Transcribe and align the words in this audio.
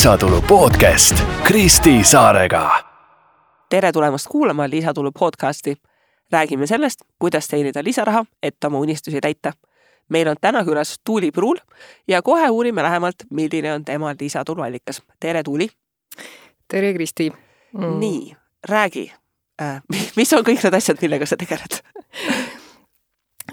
lisatulu 0.00 0.42
podcast 0.42 1.24
Kristi 1.44 2.04
Saarega. 2.04 2.70
tere 3.70 3.92
tulemast 3.92 4.26
kuulama 4.28 4.70
Lisatulu 4.70 5.12
podcasti. 5.18 5.76
räägime 6.32 6.66
sellest, 6.66 7.00
kuidas 7.18 7.48
teenida 7.48 7.84
lisaraha, 7.84 8.24
et 8.42 8.64
oma 8.64 8.78
unistusi 8.78 9.20
täita. 9.20 9.52
meil 10.08 10.28
on 10.28 10.36
täna 10.40 10.64
külas 10.64 11.00
Tuuli 11.04 11.30
Pruul 11.30 11.56
ja 12.08 12.22
kohe 12.22 12.48
uurime 12.50 12.82
lähemalt, 12.82 13.14
milline 13.30 13.74
on 13.74 13.84
tema 13.84 14.14
lisatuluallikas. 14.20 15.02
tere, 15.20 15.42
Tuuli. 15.42 15.68
tere, 16.68 16.92
Kristi 16.92 17.32
mm.. 17.78 17.98
nii, 17.98 18.36
räägi 18.68 19.12
äh,, 19.62 19.82
mis 20.16 20.32
on 20.32 20.44
kõik 20.44 20.64
need 20.64 20.74
asjad, 20.74 20.96
millega 21.02 21.26
sa 21.26 21.36
tegeled 21.36 21.82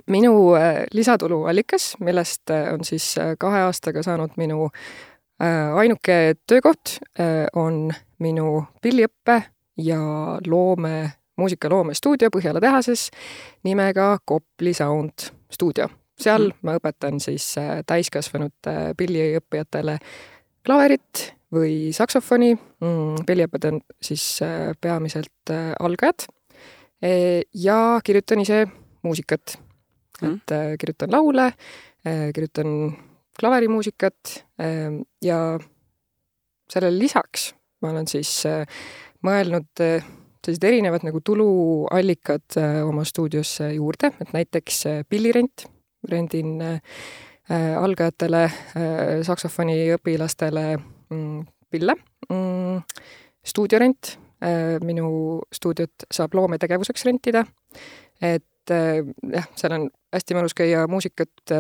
minu 0.08 0.56
äh, 0.56 0.86
lisatuluallikas, 0.94 1.98
millest 2.00 2.50
äh, 2.50 2.74
on 2.74 2.86
siis 2.86 3.16
kahe 3.38 3.60
aastaga 3.60 4.04
saanud 4.04 4.32
minu 4.38 4.72
ainuke 5.40 6.36
töökoht, 6.50 6.98
on 7.56 7.92
minu 8.24 8.64
pilliõppe 8.82 9.36
ja 9.78 10.00
loome, 10.48 11.12
muusikaloomestuudio 11.38 12.32
Põhjala 12.34 12.62
tehases 12.64 13.10
nimega 13.68 14.16
Kopli 14.26 14.74
Sound 14.74 15.30
stuudio. 15.54 15.90
seal 16.18 16.48
mm. 16.48 16.66
ma 16.66 16.78
õpetan 16.80 17.20
siis 17.22 17.52
täiskasvanud 17.86 18.72
pilliõppijatele 18.98 20.00
klaverit 20.66 21.28
või 21.54 21.94
saksofoni 21.94 22.56
mm,. 22.56 23.22
pilliõpped 23.30 23.70
on 23.70 23.80
siis 24.02 24.26
peamiselt 24.82 25.54
algajad 25.80 26.26
ja 27.54 27.78
kirjutan 28.04 28.42
ise 28.42 28.66
muusikat 29.08 29.60
mm., 30.22 30.34
et 30.34 30.52
äh, 30.52 30.78
kirjutan 30.80 31.12
laule 31.12 31.46
äh,, 31.46 32.34
kirjutan 32.34 32.98
klaverimuusikat 33.40 34.44
äh, 34.62 34.98
ja 35.22 35.40
sellele 36.72 37.00
lisaks 37.00 37.52
ma 37.82 37.92
olen 37.94 38.08
siis 38.10 38.32
äh, 38.50 38.66
mõelnud 39.26 39.84
äh, 39.84 40.06
sellised 40.46 40.66
erinevad 40.70 41.06
nagu 41.06 41.22
tuluallikad 41.26 42.58
äh, 42.60 42.80
oma 42.88 43.06
stuudiosse 43.08 43.72
juurde, 43.76 44.14
et 44.22 44.34
näiteks 44.36 44.84
pillirent, 45.10 45.68
rendin 46.08 46.62
algajatele 47.48 48.42
saksofoniõpilastele 49.24 50.64
mm, 50.78 51.46
pille 51.72 51.96
mm,, 52.28 52.82
stuudiorent 53.48 54.12
minu 54.86 55.08
stuudiot 55.56 56.06
saab 56.14 56.36
loometegevuseks 56.38 57.08
rentida, 57.08 57.46
et 58.22 58.74
jah, 58.74 59.48
seal 59.58 59.78
on 59.80 59.88
hästi 60.14 60.38
mõnus 60.38 60.56
käia 60.60 60.84
muusikat 60.92 61.56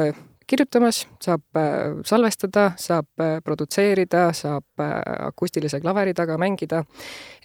kirjutamas, 0.48 1.02
saab 1.24 1.60
äh, 1.60 2.00
salvestada, 2.08 2.72
saab 2.80 3.24
äh, 3.24 3.38
produtseerida, 3.44 4.30
saab 4.36 4.84
akustilise 5.28 5.80
klaveri 5.84 6.14
taga 6.18 6.38
mängida. 6.38 6.84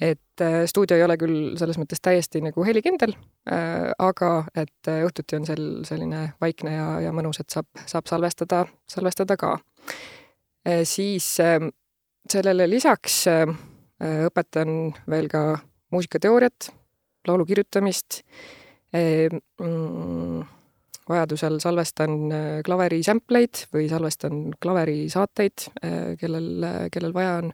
et 0.00 0.42
stuudio 0.66 0.96
ei 0.96 1.04
ole 1.04 1.16
küll 1.20 1.56
selles 1.58 1.78
mõttes 1.78 2.00
täiesti 2.02 2.40
nagu 2.42 2.64
helikindel, 2.64 3.12
aga 4.02 4.30
et 4.58 4.88
õhtuti 4.88 5.36
on 5.36 5.44
seal 5.46 5.66
selline 5.86 6.22
vaikne 6.40 6.72
ja, 6.72 6.86
ja 7.04 7.12
mõnus, 7.14 7.38
et 7.40 7.52
saab, 7.52 7.68
saab 7.86 8.08
salvestada, 8.10 8.64
salvestada 8.90 9.36
ka. 9.36 9.52
siis 10.88 11.28
sellele 11.36 12.66
lisaks 12.70 13.20
õpetan 14.00 14.72
veel 15.10 15.28
ka 15.30 15.44
muusikateooriat, 15.92 16.72
laulu 17.28 17.46
kirjutamist 17.46 18.22
mm, 18.92 20.42
vajadusel 21.12 21.58
salvestan 21.62 22.16
äh, 22.32 22.46
klaveri 22.66 23.02
sampleid 23.06 23.66
või 23.74 23.88
salvestan 23.90 24.46
klaveri 24.62 25.06
saateid, 25.12 25.68
äh, 25.84 25.98
kellel, 26.20 26.66
kellel 26.92 27.14
vaja 27.14 27.36
on. 27.42 27.52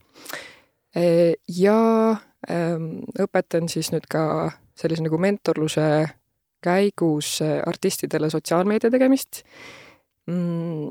Äh, 0.96 1.34
ja 1.58 1.80
ähm, 2.50 3.02
õpetan 3.18 3.68
siis 3.72 3.92
nüüd 3.94 4.06
ka 4.10 4.22
sellise 4.78 5.04
nagu 5.04 5.18
mentorluse 5.20 5.88
käigus 6.62 7.38
artistidele 7.42 8.30
sotsiaalmeedia 8.30 8.90
tegemist 8.90 9.44
mm, 10.26 10.88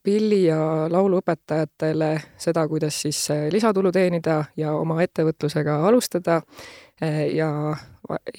pilli- 0.00 0.46
ja 0.46 0.86
lauluõpetajatele 0.88 2.08
seda, 2.40 2.62
kuidas 2.68 2.96
siis 3.04 3.18
lisatulu 3.52 3.92
teenida 3.92 4.38
ja 4.56 4.72
oma 4.72 4.96
ettevõtlusega 5.04 5.74
alustada 5.84 6.38
ja 7.36 7.76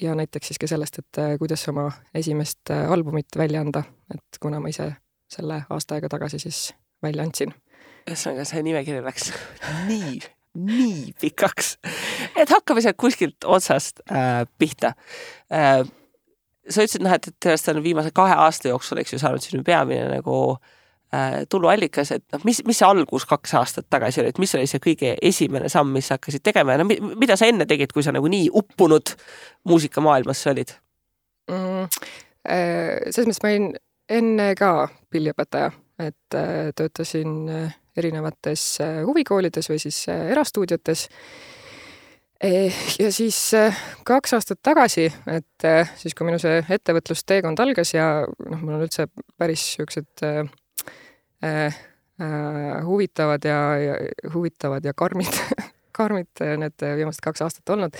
ja 0.00 0.14
näiteks 0.14 0.46
siis 0.48 0.58
ka 0.58 0.66
sellest, 0.66 0.98
et 0.98 1.18
äh, 1.18 1.38
kuidas 1.38 1.64
oma 1.68 1.90
esimest 2.14 2.70
äh, 2.70 2.90
albumit 2.92 3.36
välja 3.36 3.60
anda, 3.60 3.82
et 4.14 4.38
kuna 4.40 4.60
ma 4.60 4.70
ise 4.70 4.92
selle 5.30 5.62
aasta 5.70 5.96
aega 5.96 6.08
tagasi 6.12 6.38
siis 6.38 6.74
välja 7.02 7.24
andsin. 7.26 7.54
ühesõnaga, 8.10 8.44
see 8.44 8.62
nimekiri 8.66 9.02
läks 9.04 9.32
nii, 9.90 10.20
nii 10.58 11.14
pikaks, 11.20 11.76
et 12.36 12.50
hakkame 12.50 12.84
sealt 12.84 13.00
kuskilt 13.00 13.44
otsast 13.44 14.04
äh, 14.10 14.44
pihta 14.58 14.94
äh,. 15.52 15.82
sa 16.68 16.84
ütlesid 16.84 17.02
noh, 17.02 17.14
et, 17.14 17.28
et 17.28 17.48
sellest 17.48 17.72
on 17.74 17.82
viimase 17.82 18.14
kahe 18.14 18.34
aasta 18.46 18.70
jooksul, 18.70 19.02
eks 19.02 19.16
ju, 19.16 19.22
saanud 19.22 19.42
sinu 19.42 19.62
peamine 19.66 20.08
nagu 20.10 20.38
äh, 20.52 20.58
Äh, 20.58 20.80
tuluallikas, 21.52 22.12
et 22.16 22.24
noh, 22.32 22.40
mis, 22.48 22.62
mis 22.64 22.78
see 22.80 22.88
algus 22.88 23.26
kaks 23.28 23.54
aastat 23.58 23.86
tagasi 23.92 24.22
oli, 24.22 24.32
et 24.32 24.40
mis 24.40 24.54
oli 24.56 24.68
see 24.70 24.80
kõige 24.82 25.12
esimene 25.20 25.68
samm, 25.72 25.92
mis 25.92 26.08
sa 26.08 26.16
hakkasid 26.16 26.44
tegema 26.44 26.76
ja 26.76 26.82
no 26.82 26.88
mida 26.88 27.36
sa 27.36 27.48
enne 27.50 27.66
tegid, 27.68 27.92
kui 27.92 28.04
sa 28.04 28.14
nagu 28.16 28.30
nii 28.32 28.48
uppunud 28.62 29.14
muusikamaailmasse 29.68 30.52
olid 30.54 30.76
mm,? 31.52 31.88
Äh, 32.42 33.12
selles 33.14 33.28
mõttes 33.28 33.42
ma 33.44 33.50
olin 33.52 33.68
enne 34.10 34.48
ka 34.58 34.72
pilliõpetaja, 35.14 35.68
et 36.02 36.34
äh, 36.34 36.72
töötasin 36.74 37.36
erinevates 37.94 38.64
huvikoolides 39.06 39.68
või 39.70 39.78
siis 39.78 40.00
erastuudiotes 40.08 41.04
ja 42.42 43.10
siis 43.14 43.36
kaks 44.08 44.34
aastat 44.34 44.58
tagasi, 44.64 45.04
et 45.30 45.66
siis, 46.00 46.16
kui 46.16 46.26
minu 46.26 46.40
see 46.42 46.64
ettevõtlusteekond 46.74 47.60
algas 47.62 47.92
ja 47.94 48.08
noh, 48.24 48.64
mul 48.64 48.80
on 48.80 48.86
üldse 48.88 49.06
päris 49.38 49.68
niisugused 49.76 50.24
Äh, 51.42 51.66
äh, 51.66 52.84
huvitavad 52.84 53.44
ja, 53.44 53.58
ja 53.78 53.94
huvitavad 54.34 54.84
ja 54.84 54.92
karmid 54.94 55.34
karmid 55.96 56.42
need 56.56 56.84
viimased 56.96 57.20
kaks 57.22 57.42
aastat 57.42 57.68
olnud. 57.74 57.96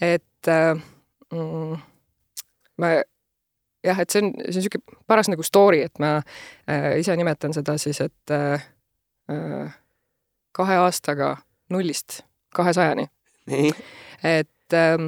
et 0.00 0.48
äh, 0.48 0.78
ma 2.76 2.92
jah, 3.84 4.00
et 4.00 4.10
see 4.10 4.22
on, 4.22 4.32
see 4.38 4.48
on 4.48 4.56
niisugune 4.56 5.02
paras 5.06 5.28
nagu 5.28 5.44
story, 5.44 5.82
et 5.84 6.00
ma 6.00 6.16
äh, 6.70 6.94
ise 7.02 7.16
nimetan 7.16 7.54
seda 7.56 7.76
siis, 7.78 8.00
et 8.00 8.36
äh 8.36 8.64
kahe 10.58 10.76
aastaga 10.80 11.36
nullist 11.70 12.22
kahesajani. 12.54 13.08
et 14.24 14.72
äh, 14.72 14.98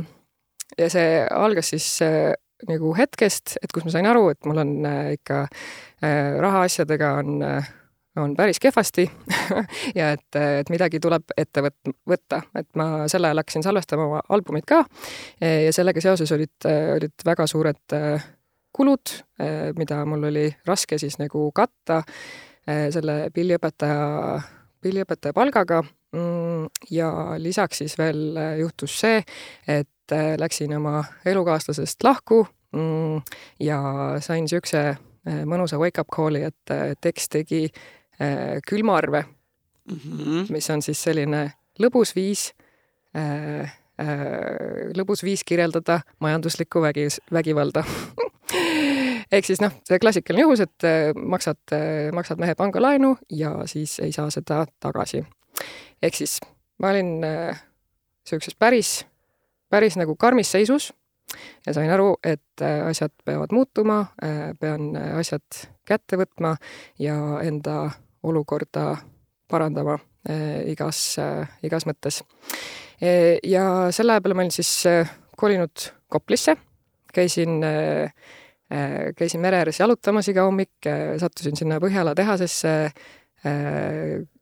ja 0.79 0.91
see 0.91 1.27
algas 1.31 1.73
siis 1.73 1.89
äh, 2.03 2.35
nagu 2.69 2.94
hetkest, 2.97 3.56
et 3.62 3.72
kus 3.72 3.84
ma 3.87 3.93
sain 3.94 4.09
aru, 4.10 4.31
et 4.32 4.48
mul 4.48 4.60
on 4.62 4.72
äh, 4.88 5.12
ikka 5.19 5.43
äh, 5.47 6.37
rahaasjadega 6.41 7.12
on, 7.21 7.38
äh, 7.47 7.71
on 8.21 8.34
päris 8.37 8.60
kehvasti 8.62 9.06
ja 9.98 10.10
et, 10.16 10.26
et 10.37 10.72
midagi 10.72 11.00
tuleb 11.03 11.32
ette 11.38 11.65
võt-, 11.65 11.94
võtta, 12.09 12.43
et 12.59 12.69
ma 12.78 13.06
sel 13.10 13.28
ajal 13.28 13.43
hakkasin 13.43 13.65
salvestama 13.66 14.09
oma 14.09 14.20
albumit 14.28 14.66
ka 14.69 14.82
ja 15.41 15.72
sellega 15.72 16.03
seoses 16.04 16.32
olid, 16.37 16.69
olid 16.97 17.25
väga 17.25 17.47
suured 17.49 17.97
kulud, 18.76 19.15
mida 19.78 20.03
mul 20.06 20.28
oli 20.28 20.44
raske 20.66 20.99
siis 21.00 21.16
nagu 21.22 21.49
katta 21.54 22.03
selle 22.66 23.15
pilliõpetaja, 23.34 24.37
pilliõpetaja 24.84 25.34
palgaga. 25.34 25.81
Mm, 26.15 26.66
ja 26.91 27.09
lisaks 27.38 27.81
siis 27.82 27.97
veel 27.99 28.34
juhtus 28.59 28.97
see, 29.00 29.22
et 29.70 29.88
et 30.11 30.19
äh, 30.19 30.39
läksin 30.39 30.77
oma 30.77 31.05
elukaaslasest 31.27 32.03
lahku 32.03 32.47
mm, 32.73 33.23
ja 33.61 33.81
sain 34.21 34.45
niisuguse 34.45 34.83
äh, 34.89 35.43
mõnusa 35.47 35.79
wake-up 35.79 36.11
call'i, 36.15 36.43
et 36.51 36.75
äh, 36.75 36.95
tekst 37.01 37.33
tegi 37.33 37.69
külmaarve 38.69 39.23
mm, 39.25 39.97
-hmm. 39.97 40.51
mis 40.53 40.71
on 40.71 40.83
siis 40.83 41.03
selline 41.03 41.53
lõbus 41.81 42.12
viis 42.15 42.53
lõbus 44.97 45.23
viis 45.25 45.45
kirjeldada 45.45 46.01
majanduslikku 46.21 46.83
vägi, 46.83 47.07
vägivalda 47.33 47.85
ehk 49.33 49.45
siis 49.45 49.61
noh, 49.61 49.73
see 49.89 49.99
klassikaline 49.99 50.43
juhus, 50.43 50.61
et 50.61 50.85
maksad, 51.17 51.59
maksad 52.12 52.39
mehe 52.39 52.55
pangalaenu 52.55 53.17
ja 53.33 53.55
siis 53.65 53.99
ei 54.01 54.12
saa 54.12 54.31
seda 54.31 54.67
tagasi. 54.81 55.25
ehk 56.03 56.15
siis 56.15 56.41
ma 56.79 56.91
olin 56.91 57.21
niisuguses 57.25 58.55
päris 58.59 59.07
päris 59.70 59.96
nagu 60.00 60.17
karmis 60.19 60.50
seisus 60.52 60.90
ja 61.67 61.75
sain 61.75 61.90
aru, 61.93 62.14
et 62.25 62.62
äh, 62.64 62.82
asjad 62.88 63.12
peavad 63.25 63.52
muutuma, 63.55 64.00
äh, 64.25 64.50
pean 64.61 64.94
äh, 64.99 65.17
asjad 65.20 65.62
kätte 65.87 66.19
võtma 66.20 66.55
ja 66.99 67.17
enda 67.44 67.90
olukorda 68.22 68.94
parandama 69.50 69.99
igas, 70.69 71.17
igas 71.64 71.87
mõttes. 71.88 72.19
ja 73.00 73.62
selle 73.90 74.12
aja 74.12 74.20
peale 74.20 74.37
ma 74.37 74.44
olin 74.44 74.52
siis 74.52 74.84
kolinud 75.40 75.87
Koplisse, 76.12 76.52
käisin, 77.11 77.64
käisin 79.16 79.40
mere 79.40 79.62
ääres 79.62 79.81
jalutamas 79.81 80.28
iga 80.28 80.44
hommik, 80.44 80.76
sattusin 81.19 81.56
sinna 81.56 81.81
Põhjala 81.81 82.12
tehasesse 82.14 82.75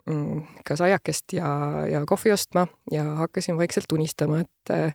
mm, 0.08 0.62
kas 0.66 0.82
aiakest 0.84 1.37
ja, 1.37 1.49
ja 1.90 2.02
kohvi 2.06 2.32
ostma 2.32 2.66
ja 2.93 3.05
hakkasin 3.22 3.58
vaikselt 3.58 3.93
unistama, 3.93 4.43
et, 4.44 4.94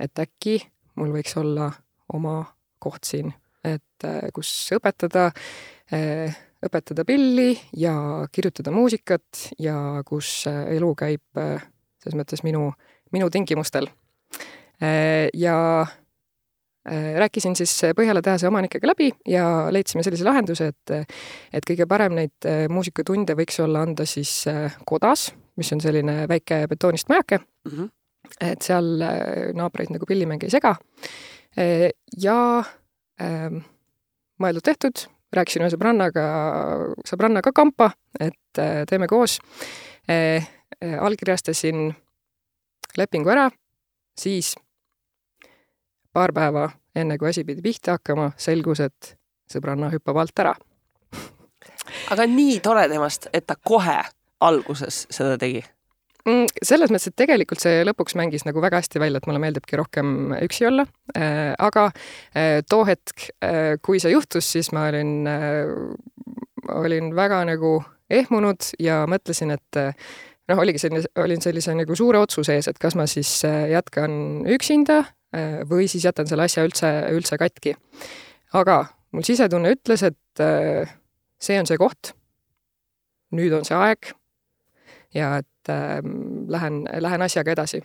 et 0.00 0.24
äkki 0.24 0.58
mul 1.00 1.14
võiks 1.14 1.36
olla 1.40 1.70
oma 2.14 2.40
koht 2.82 3.08
siin, 3.08 3.32
et 3.64 4.06
kus 4.36 4.50
õpetada, 4.76 5.30
õpetada 6.64 7.04
pilli 7.08 7.54
ja 7.80 7.94
kirjutada 8.32 8.72
muusikat 8.74 9.48
ja 9.58 9.76
kus 10.06 10.44
elu 10.50 10.90
käib 10.98 11.24
selles 11.34 12.18
mõttes 12.18 12.44
minu, 12.44 12.68
minu 13.12 13.30
tingimustel. 13.32 13.88
ja 15.34 15.56
rääkisin 17.18 17.56
siis 17.56 17.72
Põhjala 17.96 18.22
tehase 18.22 18.48
omanikega 18.48 18.86
läbi 18.86 19.08
ja 19.28 19.68
leidsime 19.72 20.02
sellise 20.04 20.24
lahenduse, 20.26 20.66
et 20.72 20.92
et 21.54 21.66
kõige 21.68 21.86
parem 21.88 22.16
neid 22.18 22.48
äh, 22.48 22.66
muusikatunde 22.68 23.36
võiks 23.38 23.60
olla 23.64 23.84
anda 23.86 24.06
siis 24.08 24.32
äh, 24.50 24.76
kodas, 24.86 25.30
mis 25.56 25.72
on 25.72 25.80
selline 25.80 26.24
väike 26.28 26.64
betoonist 26.68 27.08
majake 27.08 27.38
mm. 27.38 27.72
-hmm. 27.72 27.88
et 28.40 28.62
seal 28.62 29.04
naabreid 29.54 29.94
nagu 29.94 30.06
pillimäng 30.06 30.44
ei 30.44 30.50
sega. 30.50 30.76
ja 32.20 32.64
ähm, 33.22 33.58
mõeldud-tehtud, 34.42 35.06
rääkisin 35.32 35.62
ühe 35.62 35.70
sõbrannaga, 35.70 36.24
sõbrannaga 37.06 37.52
kampa, 37.54 37.90
et 38.20 38.60
teeme 38.88 39.06
koos. 39.06 39.38
allkirjastasin 41.00 41.94
lepingu 42.98 43.30
ära, 43.30 43.50
siis 44.18 44.54
paar 46.14 46.32
päeva 46.34 46.68
enne, 46.94 47.18
kui 47.18 47.28
asi 47.30 47.44
pidi 47.44 47.62
pihta 47.64 47.98
hakkama, 47.98 48.30
selgus, 48.40 48.80
et 48.84 49.14
sõbranna 49.50 49.90
hüppab 49.92 50.18
alt 50.22 50.44
ära. 50.44 50.54
aga 52.14 52.26
nii 52.30 52.58
tore 52.64 52.88
temast, 52.88 53.28
et 53.32 53.46
ta 53.46 53.56
kohe 53.60 54.00
alguses 54.44 55.04
seda 55.12 55.36
tegi 55.40 55.62
mm, 56.24 56.46
selles 56.62 56.92
mõttes, 56.92 57.10
et 57.10 57.16
tegelikult 57.18 57.62
see 57.62 57.82
lõpuks 57.86 58.16
mängis 58.18 58.46
nagu 58.48 58.62
väga 58.64 58.80
hästi 58.82 59.02
välja, 59.02 59.20
et 59.20 59.28
mulle 59.28 59.42
meeldibki 59.42 59.78
rohkem 59.80 60.34
üksi 60.40 60.68
olla 60.70 60.86
äh,. 61.16 61.54
aga 61.58 61.90
äh, 61.90 62.60
too 62.68 62.84
hetk 62.88 63.30
äh,, 63.44 63.74
kui 63.82 64.00
see 64.02 64.14
juhtus, 64.14 64.52
siis 64.56 64.72
ma 64.76 64.88
olin 64.90 65.26
äh,, 65.30 65.74
olin 66.74 67.12
väga 67.16 67.42
nagu 67.48 67.76
ehmunud 68.10 68.74
ja 68.82 69.02
mõtlesin, 69.10 69.54
et 69.56 69.80
äh, 69.80 69.92
noh, 70.50 70.60
oligi 70.60 70.80
selline, 70.82 71.04
olin 71.20 71.42
sellise 71.44 71.74
nagu 71.76 71.96
suure 71.98 72.20
otsuse 72.22 72.56
ees, 72.56 72.68
et 72.70 72.80
kas 72.80 72.96
ma 72.98 73.08
siis 73.10 73.36
äh, 73.48 73.66
jätkan 73.72 74.44
üksinda 74.56 75.02
või 75.70 75.88
siis 75.90 76.04
jätan 76.04 76.28
selle 76.30 76.44
asja 76.46 76.62
üldse, 76.66 76.90
üldse 77.14 77.38
katki. 77.40 77.74
aga 78.54 78.84
mul 79.14 79.26
sisetunne 79.26 79.72
ütles, 79.76 80.04
et 80.06 80.42
äh, 80.42 80.92
see 81.42 81.58
on 81.60 81.68
see 81.68 81.80
koht, 81.80 82.12
nüüd 83.34 83.54
on 83.56 83.66
see 83.66 83.76
aeg 83.78 84.12
ja 85.14 85.36
et 85.42 85.72
äh, 85.72 85.98
lähen, 86.50 86.84
lähen 87.00 87.26
asjaga 87.26 87.54
edasi. 87.54 87.82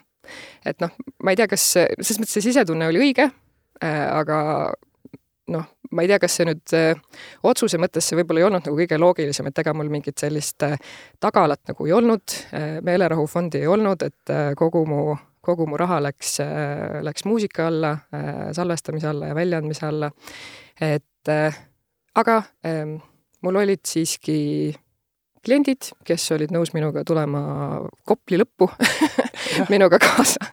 et 0.66 0.82
noh, 0.82 0.94
ma 1.24 1.34
ei 1.34 1.40
tea, 1.40 1.48
kas, 1.50 1.66
selles 1.74 2.20
mõttes 2.22 2.38
see 2.38 2.50
sisetunne 2.50 2.90
oli 2.90 3.02
õige 3.08 3.30
äh,, 3.30 4.06
aga 4.14 4.40
noh, 5.50 5.66
ma 5.92 6.04
ei 6.04 6.10
tea, 6.12 6.20
kas 6.22 6.36
see 6.38 6.50
nüüd 6.50 6.76
äh, 6.78 7.22
otsuse 7.46 7.80
mõttes 7.82 8.10
see 8.10 8.20
võib-olla 8.20 8.44
ei 8.44 8.50
olnud 8.50 8.68
nagu 8.68 8.78
kõige 8.82 9.00
loogilisem, 9.02 9.50
et 9.50 9.64
ega 9.64 9.74
mul 9.78 9.90
mingit 9.94 10.22
sellist 10.22 10.66
äh, 10.66 10.78
tagalat 11.22 11.62
nagu 11.72 11.88
ei 11.88 11.96
olnud 11.98 12.38
äh,, 12.54 12.78
meelerahufondi 12.86 13.64
ei 13.64 13.72
olnud, 13.72 14.06
et 14.06 14.34
äh, 14.34 14.52
kogu 14.60 14.86
mu 14.90 15.02
kogu 15.42 15.68
mu 15.70 15.78
raha 15.80 16.00
läks, 16.04 16.40
äh, 16.44 17.00
läks 17.06 17.26
muusika 17.26 17.68
alla, 17.68 17.92
äh, 18.14 18.52
salvestamise 18.56 19.08
alla 19.08 19.32
ja 19.32 19.36
väljaandmise 19.36 19.86
alla. 19.86 20.12
et 20.82 21.28
äh, 21.28 21.56
aga 22.16 22.44
ähm, 22.66 22.96
mul 23.42 23.56
olid 23.56 23.84
siiski 23.88 24.76
kliendid, 25.46 25.92
kes 26.04 26.32
olid 26.36 26.52
nõus 26.52 26.74
minuga 26.74 27.04
tulema 27.08 27.42
Kopli 28.06 28.40
lõppu 28.40 28.68
minuga 29.74 30.00
kaasa 30.00 30.52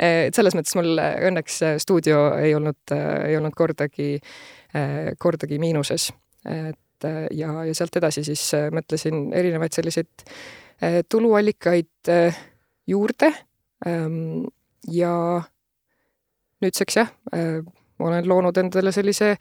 et 0.00 0.34
selles 0.34 0.56
mõttes 0.56 0.74
mul 0.76 0.96
õnneks 0.98 1.60
stuudio 1.80 2.30
ei 2.40 2.54
olnud, 2.56 2.92
ei 2.92 3.36
olnud 3.36 3.54
kordagi, 3.56 4.16
kordagi 5.18 5.58
miinuses. 5.60 6.08
et 6.44 7.06
ja, 7.36 7.52
ja 7.64 7.74
sealt 7.76 7.96
edasi 8.00 8.24
siis 8.24 8.42
mõtlesin 8.74 9.30
erinevaid 9.36 9.76
selliseid 9.76 10.24
tuluallikaid 11.08 12.12
juurde 12.90 13.32
ja 14.90 15.14
nüüdseks 16.64 16.98
jah, 16.98 17.12
äh, 17.34 17.60
olen 18.00 18.28
loonud 18.28 18.56
endale 18.60 18.92
sellise 18.92 19.34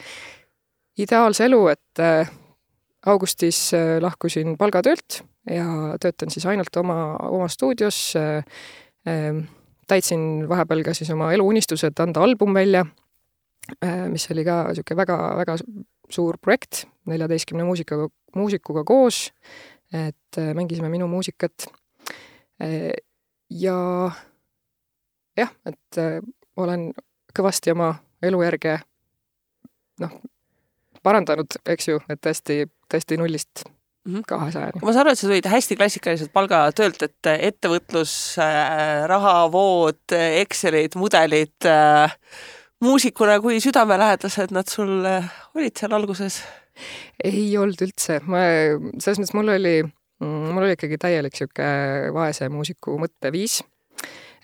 ideaalse 1.00 1.48
elu, 1.48 1.62
et 1.72 2.04
äh, 2.04 2.32
augustis 3.08 3.70
äh, 3.76 3.98
lahkusin 4.04 4.58
palgatöölt 4.60 5.22
ja 5.50 5.96
töötan 6.02 6.32
siis 6.34 6.46
ainult 6.50 6.76
oma, 6.78 7.16
oma 7.32 7.48
stuudios. 7.50 8.14
Ehm, 9.08 9.40
täitsin 9.90 10.44
vahepeal 10.50 10.84
ka 10.86 10.94
siis 10.94 11.10
oma 11.16 11.32
eluunistused 11.34 11.98
anda 12.04 12.22
album 12.22 12.54
välja, 12.54 12.84
mis 14.12 14.28
oli 14.30 14.44
ka 14.46 14.60
niisugune 14.68 14.98
väga-väga 15.00 15.56
suur 16.12 16.38
projekt, 16.38 16.84
neljateistkümne 17.10 17.66
muusikaga, 17.66 18.06
muusikuga 18.38 18.84
koos, 18.86 19.24
et 19.96 20.42
mängisime 20.54 20.92
minu 20.92 21.08
muusikat. 21.10 21.66
ja 23.50 23.80
jah, 25.40 25.52
et 25.70 26.02
äh, 26.02 26.20
olen 26.60 26.90
kõvasti 27.36 27.74
oma 27.74 27.94
elujärge 28.26 28.80
noh, 30.04 30.16
parandanud, 31.06 31.60
eks 31.70 31.92
ju, 31.92 32.00
et 32.12 32.22
tõesti, 32.24 32.64
tõesti 32.92 33.18
nullist 33.20 33.64
mhm. 34.08 34.24
kahesajani. 34.30 34.84
ma 34.84 34.94
saan 34.94 35.06
aru, 35.06 35.16
et 35.16 35.22
sa 35.22 35.28
tulid 35.28 35.50
hästi 35.54 35.78
klassikaliselt 35.80 36.34
palgatöölt, 36.36 37.04
et 37.08 37.32
ettevõtlus 37.36 38.14
äh,, 38.44 39.06
rahavood, 39.12 40.02
Excelid, 40.16 40.98
mudelid 41.00 41.70
äh,, 41.70 42.16
muusikuna 42.84 43.40
kui 43.44 43.60
südamelähedased 43.64 44.56
nad 44.56 44.72
sul 44.72 45.06
äh, 45.08 45.30
olid 45.56 45.76
seal 45.80 45.96
alguses? 45.96 46.42
ei 47.24 47.52
olnud 47.60 47.82
üldse, 47.84 48.22
ma, 48.32 48.46
selles 49.04 49.20
mõttes 49.20 49.36
mul 49.36 49.52
oli, 49.52 49.74
mul 50.24 50.64
oli 50.64 50.78
ikkagi 50.78 51.00
täielik 51.02 51.36
niisugune 51.36 52.14
vaese 52.16 52.48
muusiku 52.52 52.96
mõtteviis 53.02 53.60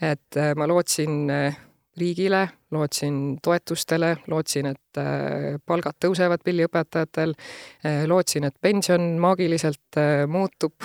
et 0.01 0.37
äh, 0.37 0.53
ma 0.55 0.67
lootsin 0.67 1.29
äh, 1.29 1.57
riigile, 1.97 2.47
lootsin 2.71 3.37
toetustele, 3.43 4.15
lootsin, 4.27 4.71
et 4.73 4.99
äh, 4.99 5.55
palgad 5.65 5.97
tõusevad 6.03 6.43
pilliõpetajatel, 6.43 7.33
lootsin, 8.11 8.49
et 8.49 8.55
pension 8.61 9.13
maagiliselt 9.21 9.99
muutub 10.27 10.83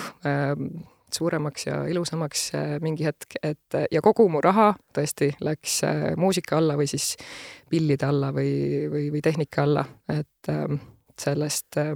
suuremaks 1.11 1.65
ja 1.67 1.81
ilusamaks 1.91 2.45
mingi 2.79 3.03
hetk, 3.03 3.35
et 3.43 3.75
ja 3.91 3.99
kogu 4.01 4.29
mu 4.31 4.39
raha 4.41 4.69
tõesti 4.95 5.33
läks 5.43 5.81
muusika 6.15 6.61
alla 6.61 6.77
või 6.79 6.87
siis 6.87 7.17
pillide 7.67 8.07
alla 8.07 8.31
või, 8.31 8.87
või, 8.93 9.09
või 9.11 9.23
tehnika 9.25 9.65
alla, 9.65 9.83
et 10.15 10.51
sellest 11.21 11.77
äh, 11.77 11.95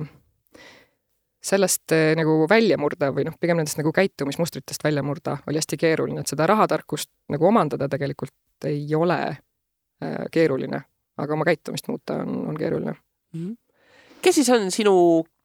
sellest 1.45 1.93
eh, 1.93 2.13
nagu 2.17 2.45
välja 2.49 2.77
murda 2.81 3.11
või 3.13 3.27
noh, 3.27 3.35
pigem 3.41 3.59
nendest 3.59 3.77
nagu 3.79 3.91
käitumismustritest 3.95 4.83
välja 4.83 5.03
murda 5.05 5.37
oli 5.49 5.61
hästi 5.61 5.77
keeruline, 5.77 6.23
et 6.23 6.31
seda 6.31 6.47
rahatarkust 6.49 7.11
nagu 7.33 7.49
omandada 7.49 7.89
tegelikult 7.91 8.65
ei 8.65 8.87
ole 8.97 9.19
äh, 9.29 10.25
keeruline, 10.33 10.81
aga 11.21 11.37
oma 11.37 11.45
käitumist 11.47 11.89
muuta 11.91 12.21
on, 12.23 12.41
on 12.49 12.57
keeruline 12.57 12.95
mm. 12.95 13.39
-hmm. 13.39 13.55
kes 14.21 14.41
siis 14.41 14.49
on 14.49 14.71
sinu 14.71 14.95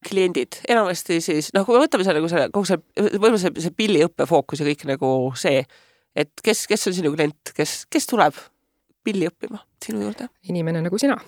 kliendid, 0.09 0.63
enamasti 0.69 1.21
siis 1.21 1.51
noh, 1.55 1.67
kui 1.67 1.77
me 1.77 1.85
võtame 1.85 2.07
selle 2.07 2.23
nagu 2.23 2.33
selle 2.33 2.49
kogu 2.55 2.71
see, 2.71 2.81
võib-olla 2.97 3.43
see, 3.43 3.53
see 3.61 3.77
pilliõppe 3.77 4.27
fookus 4.27 4.63
ja 4.63 4.69
kõik 4.71 4.87
nagu 4.89 5.11
see, 5.37 5.65
et 6.17 6.33
kes, 6.45 6.65
kes 6.71 6.89
on 6.89 6.97
sinu 6.97 7.13
klient, 7.13 7.53
kes, 7.57 7.85
kes 7.93 8.09
tuleb 8.09 8.41
pilli 9.05 9.29
õppima 9.29 9.61
sinu 9.85 10.07
juurde? 10.07 10.31
inimene 10.49 10.81
nagu 10.87 10.99
sina. 10.99 11.21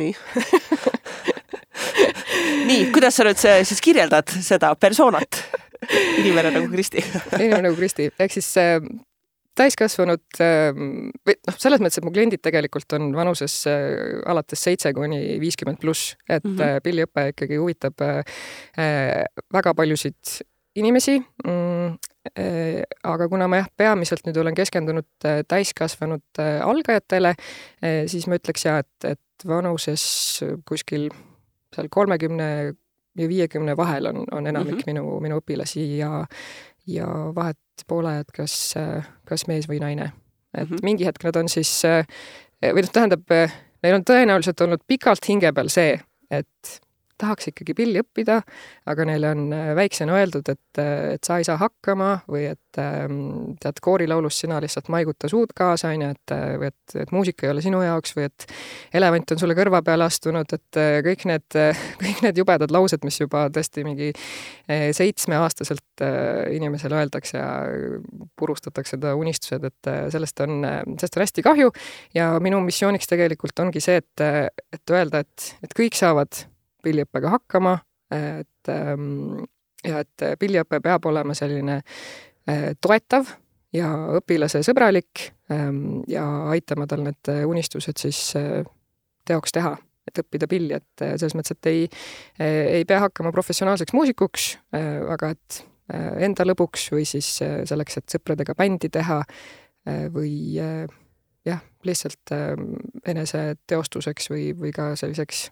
nii 0.00 0.14
nii, 2.70 2.88
kuidas 2.94 3.18
sa 3.18 3.26
nüüd 3.26 3.40
siis 3.40 3.80
kirjeldad 3.84 4.32
seda 4.40 4.74
persoonat? 4.74 5.42
inimene 6.20 6.50
nagu 6.52 6.68
Kristi 6.72 7.00
inimene 7.40 7.68
nagu 7.68 7.78
Kristi, 7.78 8.10
ehk 8.20 8.34
siis 8.34 8.50
äh, 8.60 8.82
täiskasvanud 9.58 10.40
äh, 10.42 10.70
või 11.26 11.36
noh, 11.48 11.56
selles 11.60 11.82
mõttes, 11.82 12.00
et 12.00 12.06
mu 12.06 12.12
kliendid 12.14 12.42
tegelikult 12.44 12.96
on 12.96 13.10
vanuses 13.16 13.56
äh, 13.70 14.20
alates 14.30 14.62
seitse 14.66 14.92
kuni 14.96 15.38
viiskümmend 15.42 15.80
pluss, 15.82 16.14
et 16.28 16.44
mm 16.44 16.56
-hmm. 16.56 16.84
pilliõpe 16.84 17.26
ikkagi 17.34 17.58
huvitab 17.60 18.04
äh, 18.06 19.24
väga 19.52 19.74
paljusid 19.74 20.40
inimesi 20.76 21.18
mm,. 21.44 21.98
Aga 23.02 23.26
kuna 23.32 23.46
ma 23.48 23.62
jah, 23.62 23.68
peamiselt 23.80 24.26
nüüd 24.26 24.36
olen 24.36 24.54
keskendunud 24.54 25.24
täiskasvanud 25.48 26.36
algajatele, 26.38 27.32
siis 28.12 28.26
ma 28.28 28.36
ütleks 28.36 28.66
ja, 28.66 28.74
et, 28.84 29.06
et 29.16 29.46
vanuses 29.48 30.04
kuskil 30.68 31.08
seal 31.74 31.88
kolmekümne 31.90 32.48
ja 33.18 33.28
viiekümne 33.28 33.76
vahel 33.76 34.06
on, 34.06 34.24
on 34.32 34.46
enamik 34.46 34.74
mm 34.74 34.80
-hmm. 34.80 34.86
minu, 34.86 35.20
minu 35.20 35.40
õpilasi 35.40 35.86
ja, 35.98 36.26
ja 36.86 37.06
vahet 37.34 37.58
pole, 37.88 38.18
et 38.20 38.30
kas, 38.36 38.74
kas 39.24 39.46
mees 39.46 39.68
või 39.68 39.80
naine. 39.80 40.12
et 40.54 40.70
mm 40.70 40.76
-hmm. 40.76 40.82
mingi 40.82 41.06
hetk 41.06 41.24
nad 41.24 41.36
on 41.36 41.48
siis, 41.48 41.82
või 42.62 42.82
noh, 42.82 42.92
tähendab, 42.92 43.22
neil 43.82 43.94
on 43.94 44.04
tõenäoliselt 44.04 44.60
olnud 44.60 44.80
pikalt 44.86 45.28
hinge 45.28 45.52
peal 45.52 45.68
see, 45.68 46.00
et 46.30 46.80
tahaks 47.20 47.50
ikkagi 47.50 47.74
pilli 47.76 48.00
õppida, 48.02 48.40
aga 48.90 49.06
neile 49.08 49.30
on 49.34 49.46
äh, 49.54 49.70
väiksena 49.78 50.16
öeldud, 50.18 50.48
et, 50.52 50.80
äh, 50.80 51.14
et 51.16 51.26
sa 51.26 51.38
ei 51.40 51.46
saa 51.46 51.58
hakkama 51.60 52.10
või 52.30 52.46
et 52.50 52.80
ähm, 52.80 53.56
tead, 53.62 53.80
koorilaulus 53.84 54.40
sina 54.42 54.60
lihtsalt 54.62 54.90
maiguta 54.92 55.28
suud 55.30 55.54
kaasa, 55.56 55.92
on 55.94 56.06
ju, 56.06 56.10
et 56.16 56.34
või 56.60 56.70
et, 56.70 56.96
et 57.04 57.14
muusika 57.14 57.46
ei 57.46 57.54
ole 57.54 57.64
sinu 57.64 57.82
jaoks 57.84 58.14
või 58.16 58.28
et 58.28 58.46
elevant 59.00 59.34
on 59.34 59.42
sulle 59.42 59.56
kõrva 59.58 59.82
peale 59.86 60.06
astunud, 60.06 60.56
et 60.56 60.80
kõik 61.06 61.26
need, 61.30 61.58
kõik 62.04 62.22
need 62.26 62.40
jubedad 62.40 62.72
laused, 62.74 63.04
mis 63.06 63.20
juba 63.20 63.46
tõesti 63.52 63.84
mingi 63.86 64.12
seitsmeaastaselt 64.70 66.04
inimesele 66.54 67.00
öeldakse 67.00 67.38
ja 67.38 67.48
purustatakse 68.38 68.98
ta 69.00 69.16
unistused, 69.18 69.66
et 69.66 69.90
sellest 70.14 70.44
on, 70.44 70.62
sellest 70.94 71.18
on 71.18 71.24
hästi 71.26 71.44
kahju. 71.44 71.74
Ja 72.14 72.32
minu 72.42 72.60
missiooniks 72.64 73.10
tegelikult 73.10 73.58
ongi 73.62 73.82
see, 73.82 74.00
et, 74.00 74.24
et 74.72 74.94
öelda, 74.94 75.24
et, 75.24 75.50
et 75.66 75.76
kõik 75.76 75.98
saavad 75.98 76.44
pilliõppega 76.82 77.32
hakkama, 77.36 77.78
et 78.10 78.70
ähm, 78.72 79.42
ja 79.86 80.02
et 80.04 80.26
pilliõpe 80.40 80.80
peab 80.84 81.06
olema 81.08 81.34
selline 81.36 81.80
äh, 81.80 82.70
toetav 82.80 83.30
ja 83.74 83.90
õpilase 84.18 84.62
sõbralik 84.66 85.30
ähm, 85.52 86.02
ja 86.10 86.24
aitama 86.52 86.88
tal 86.90 87.04
need 87.06 87.32
unistused 87.48 88.00
siis 88.00 88.20
äh, 88.38 88.60
teoks 89.28 89.54
teha, 89.54 89.76
et 90.08 90.22
õppida 90.22 90.48
pilli, 90.50 90.76
et 90.76 91.06
äh, 91.06 91.14
selles 91.20 91.36
mõttes, 91.38 91.56
et 91.56 91.70
ei, 91.70 91.88
ei 92.40 92.86
pea 92.88 93.02
hakkama 93.06 93.32
professionaalseks 93.34 93.94
muusikuks, 93.94 94.52
aga 95.12 95.34
et 95.36 95.60
enda 96.22 96.44
lõbuks 96.46 96.88
või 96.94 97.04
siis 97.08 97.28
selleks, 97.40 97.98
et 97.98 98.14
sõpradega 98.14 98.54
bändi 98.58 98.88
teha 98.94 99.18
või 100.14 100.54
jah, 100.56 101.62
lihtsalt 101.86 102.32
eneseteostuseks 103.10 104.30
või, 104.30 104.44
või 104.54 104.70
ka 104.74 104.92
selliseks 105.00 105.48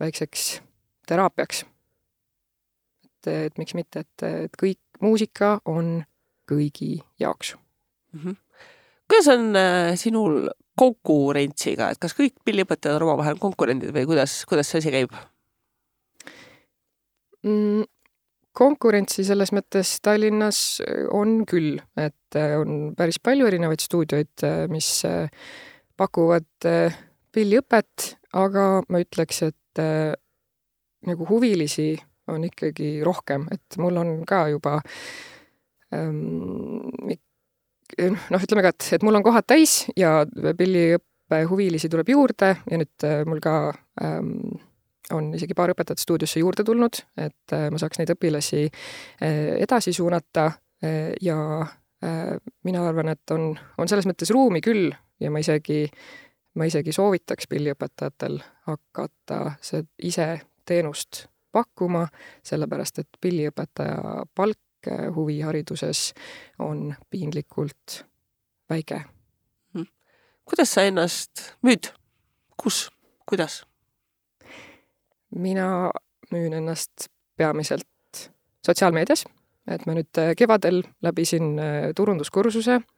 väikseks 0.00 0.60
teraapiaks. 1.08 1.64
et, 3.04 3.30
et 3.32 3.58
miks 3.58 3.74
mitte, 3.74 4.04
et, 4.04 4.26
et 4.44 4.60
kõik 4.60 4.80
muusika 5.00 5.58
on 5.64 6.04
kõigi 6.48 6.98
jaoks 7.20 7.54
mm. 8.12 8.20
-hmm. 8.20 8.36
kuidas 9.08 9.28
on 9.34 9.56
äh, 9.56 9.96
sinul 9.96 10.48
konkurentsiga, 10.78 11.90
et 11.90 11.98
kas 11.98 12.14
kõik 12.14 12.36
pilliõpetajad 12.44 13.00
on 13.00 13.08
omavahel 13.08 13.38
konkurendid 13.38 13.94
või 13.94 14.06
kuidas, 14.06 14.44
kuidas 14.46 14.70
see 14.70 14.78
asi 14.78 14.94
käib 14.94 15.14
mm,? 17.42 17.86
konkurentsi 18.58 19.24
selles 19.26 19.52
mõttes 19.54 19.98
Tallinnas 20.02 20.80
on 21.14 21.42
küll, 21.48 21.78
et 21.98 22.38
äh, 22.38 22.56
on 22.58 22.92
päris 22.98 23.20
palju 23.22 23.46
erinevaid 23.46 23.82
stuudioid, 23.84 24.34
äh, 24.46 24.64
mis 24.72 24.88
äh, 25.06 25.30
pakuvad 25.98 26.66
pilliõpet, 27.34 28.12
aga 28.38 28.66
ma 28.90 29.02
ütleks, 29.02 29.42
et 29.46 29.56
et 29.78 29.84
äh, 29.84 30.14
nagu 31.06 31.26
huvilisi 31.28 31.96
on 32.28 32.44
ikkagi 32.44 32.98
rohkem, 33.04 33.46
et 33.52 33.78
mul 33.78 33.96
on 33.96 34.24
ka 34.28 34.48
juba 34.52 34.80
ähm, 35.94 36.36
noh, 38.28 38.42
ütleme 38.42 38.64
ka, 38.64 38.74
et, 38.74 38.88
et 38.98 39.06
mul 39.06 39.16
on 39.16 39.24
kohad 39.24 39.46
täis 39.48 39.86
ja 39.96 40.20
pilliõppe 40.28 41.44
huvilisi 41.48 41.88
tuleb 41.88 42.10
juurde 42.12 42.56
ja 42.58 42.80
nüüd 42.80 43.06
äh, 43.06 43.22
mul 43.28 43.40
ka 43.44 43.54
ähm, 44.02 44.34
on 45.14 45.32
isegi 45.38 45.56
paar 45.56 45.72
õpetajat 45.72 46.02
stuudiosse 46.02 46.42
juurde 46.42 46.66
tulnud, 46.66 47.00
et 47.16 47.56
äh, 47.56 47.68
ma 47.72 47.80
saaks 47.80 48.02
neid 48.02 48.12
õpilasi 48.12 48.66
äh, 48.66 49.54
edasi 49.62 49.94
suunata 49.96 50.50
äh, 50.84 51.14
ja 51.24 51.38
äh, 51.62 52.34
mina 52.66 52.84
arvan, 52.90 53.14
et 53.14 53.36
on, 53.36 53.54
on 53.78 53.88
selles 53.88 54.10
mõttes 54.10 54.34
ruumi 54.34 54.60
küll 54.64 54.90
ja 55.22 55.30
ma 55.32 55.40
isegi 55.40 55.86
äh, 55.86 56.27
ma 56.54 56.66
isegi 56.68 56.92
soovitaks 56.92 57.48
pilliõpetajatel 57.48 58.38
hakata 58.66 59.52
see 59.60 59.84
ise 60.10 60.28
teenust 60.66 61.26
pakkuma, 61.52 62.06
sellepärast 62.46 63.02
et 63.02 63.20
pilliõpetaja 63.20 64.24
palk 64.34 64.90
huvihariduses 65.14 66.12
on 66.62 66.94
piinlikult 67.10 68.04
väike. 68.70 69.00
Hmm. 69.74 69.86
kuidas 70.44 70.74
sa 70.74 70.84
ennast 70.86 71.54
müüd? 71.62 71.90
kus, 72.56 72.90
kuidas? 73.26 73.64
mina 75.30 75.90
müün 76.30 76.52
ennast 76.52 77.08
peamiselt 77.36 78.30
sotsiaalmeedias, 78.66 79.24
et 79.66 79.86
ma 79.86 79.94
nüüd 79.94 80.20
kevadel 80.36 80.82
läbisin 81.02 81.58
turunduskursuse 81.96 82.80
Äh, 82.80 82.97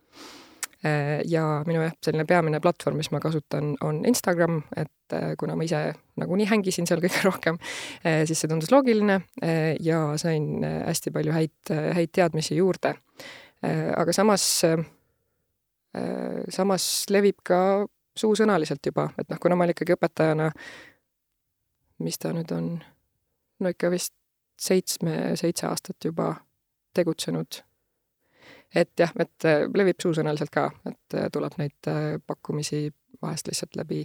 ja 1.29 1.45
minu 1.67 1.83
jah, 1.83 1.93
selline 2.01 2.25
peamine 2.25 2.61
platvorm, 2.65 2.97
mis 3.01 3.11
ma 3.13 3.21
kasutan, 3.21 3.75
on 3.85 4.01
Instagram, 4.09 4.63
et 4.81 5.17
äh, 5.17 5.35
kuna 5.39 5.57
ma 5.59 5.67
ise 5.67 5.83
nagunii 6.21 6.49
hängisin 6.49 6.89
seal 6.89 7.03
kõige 7.05 7.21
rohkem, 7.27 7.59
äh, 8.01 8.23
siis 8.29 8.41
see 8.41 8.49
tundus 8.49 8.73
loogiline 8.73 9.21
ja 9.85 10.01
sain 10.21 10.65
hästi 10.65 11.13
palju 11.13 11.35
häid, 11.37 11.73
häid 11.97 12.13
teadmisi 12.17 12.57
juurde. 12.57 12.95
aga 13.61 14.13
samas, 14.17 14.45
samas 16.49 16.85
levib 17.13 17.43
ka 17.45 17.85
suusõnaliselt 18.17 18.87
juba, 18.87 19.11
et 19.21 19.29
noh, 19.29 19.39
kuna 19.41 19.57
ma 19.57 19.67
olen 19.67 19.75
ikkagi 19.75 19.97
õpetajana, 19.99 20.49
mis 22.01 22.19
ta 22.19 22.33
nüüd 22.33 22.53
on, 22.57 22.71
no 23.61 23.73
ikka 23.75 23.91
vist 23.93 24.15
seitsme, 24.61 25.37
seitse 25.37 25.69
aastat 25.69 26.09
juba 26.09 26.35
tegutsenud 26.97 27.61
et 28.75 28.91
jah, 28.99 29.13
et 29.19 29.49
äh, 29.49 29.65
levib 29.75 29.99
suusõnaliselt 30.03 30.53
ka, 30.55 30.69
et 30.87 31.17
äh, 31.19 31.31
tuleb 31.33 31.57
neid 31.59 31.91
äh, 31.91 32.19
pakkumisi 32.27 32.89
vahest 33.23 33.51
lihtsalt 33.51 33.77
läbi 33.77 34.05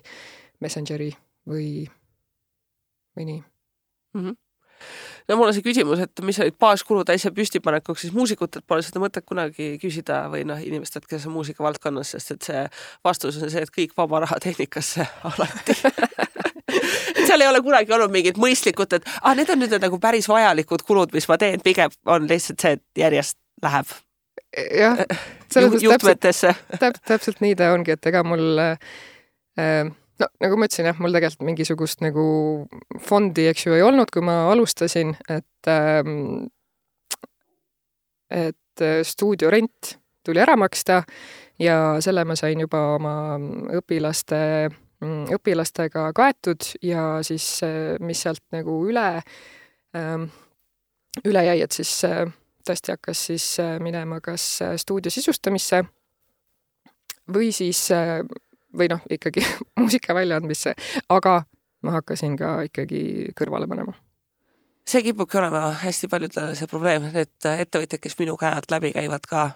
Messengeri 0.63 1.11
või, 1.49 1.85
või 3.17 3.29
nii. 3.29 3.43
Mm. 4.15 4.25
-hmm 4.25 4.41
no 5.27 5.37
mul 5.37 5.47
on 5.47 5.55
see 5.55 5.63
küsimus, 5.65 6.01
et 6.03 6.21
mis 6.27 6.37
olid 6.43 6.57
baaskulud 6.59 7.09
asja 7.09 7.31
püstipanekuks, 7.31 8.01
siis 8.01 8.13
muusikutelt 8.13 8.65
pole 8.67 8.83
seda 8.85 9.01
mõtet 9.01 9.25
kunagi 9.25 9.75
küsida 9.81 10.25
või 10.29 10.43
noh, 10.47 10.59
inimestelt, 10.61 11.07
kes 11.09 11.25
on 11.29 11.35
muusikavaldkonnas, 11.37 12.11
sest 12.15 12.35
et 12.35 12.49
see 12.49 12.63
vastus 13.07 13.39
on 13.41 13.49
see, 13.49 13.63
et 13.63 13.73
kõik 13.73 13.95
vaba 13.97 14.19
raha 14.25 14.39
tehnikasse 14.43 15.07
alati. 15.31 15.77
Seal 17.25 17.41
ei 17.41 17.47
ole 17.47 17.61
kunagi 17.65 17.93
olnud 17.95 18.13
mingit 18.13 18.37
mõistlikut, 18.37 18.93
et 18.99 19.07
ah, 19.21 19.33
need 19.37 19.49
on 19.49 19.63
nüüd 19.63 19.73
nagu 19.81 19.99
päris 19.99 20.27
vajalikud 20.29 20.85
kulud, 20.85 21.15
mis 21.15 21.29
ma 21.31 21.39
teen, 21.41 21.63
pigem 21.63 21.93
on 22.05 22.27
lihtsalt 22.29 22.61
see, 22.61 22.77
et 22.77 23.05
järjest 23.07 23.39
läheb 23.63 23.95
jah, 24.55 25.03
selles 25.51 25.75
mõttes 25.75 26.15
täpselt, 26.19 26.79
täp, 26.79 26.99
täpselt 27.07 27.43
nii 27.43 27.55
ta 27.59 27.73
ongi, 27.75 27.95
et 27.95 28.11
ega 28.11 28.23
mul 28.27 28.61
äh, 28.61 29.87
no 30.21 30.29
nagu 30.43 30.59
ma 30.59 30.67
ütlesin 30.69 30.89
jah, 30.89 30.99
mul 31.01 31.15
tegelikult 31.15 31.47
mingisugust 31.49 32.03
nagu 32.05 32.25
fondi, 33.07 33.47
eks 33.51 33.67
ju, 33.67 33.75
ei 33.77 33.85
olnud, 33.85 34.11
kui 34.13 34.23
ma 34.25 34.45
alustasin, 34.51 35.15
et 35.29 35.71
ähm, 35.71 36.47
et 38.31 38.81
äh, 38.83 39.01
stuudio 39.03 39.51
rent 39.53 39.97
tuli 40.25 40.41
ära 40.41 40.55
maksta 40.57 41.03
ja 41.61 41.97
selle 42.03 42.25
ma 42.25 42.35
sain 42.39 42.59
juba 42.59 42.81
oma 42.95 43.13
õpilaste, 43.77 44.39
mm, 45.03 45.35
õpilastega 45.37 46.07
kaetud 46.15 46.71
ja 46.83 47.05
siis, 47.25 47.47
äh, 47.63 47.95
mis 47.99 48.25
sealt 48.25 48.43
nagu 48.55 48.79
üle 48.89 49.07
ähm,, 49.95 50.29
üle 51.23 51.45
jäi, 51.45 51.61
et 51.63 51.75
siis 51.75 51.91
äh, 52.07 52.25
tõesti 52.65 52.93
hakkas 52.95 53.25
siis 53.29 53.45
äh, 53.63 53.75
minema 53.83 54.19
kas 54.23 54.45
äh, 54.65 54.75
stuudio 54.81 55.11
sisustamisse 55.13 55.83
või 57.33 57.51
siis, 57.55 57.87
äh, 57.95 58.21
või 58.75 58.89
noh, 58.91 59.03
ikkagi 59.09 59.43
muusika 59.79 60.15
väljaandmisse, 60.17 60.75
aga 61.09 61.43
ma 61.85 61.99
hakkasin 61.99 62.37
ka 62.39 62.57
ikkagi 62.69 63.31
kõrvale 63.37 63.69
panema. 63.69 63.93
See 64.85 65.01
kipubki 65.01 65.39
olema 65.41 65.71
hästi 65.81 66.07
paljudel 66.09 66.53
see 66.57 66.69
probleem, 66.69 67.07
et 67.17 67.47
ettevõtjad, 67.49 68.01
kes 68.01 68.19
minu 68.19 68.35
käe 68.37 68.51
alt 68.53 68.69
läbi 68.69 68.91
käivad 68.93 69.25
ka 69.29 69.47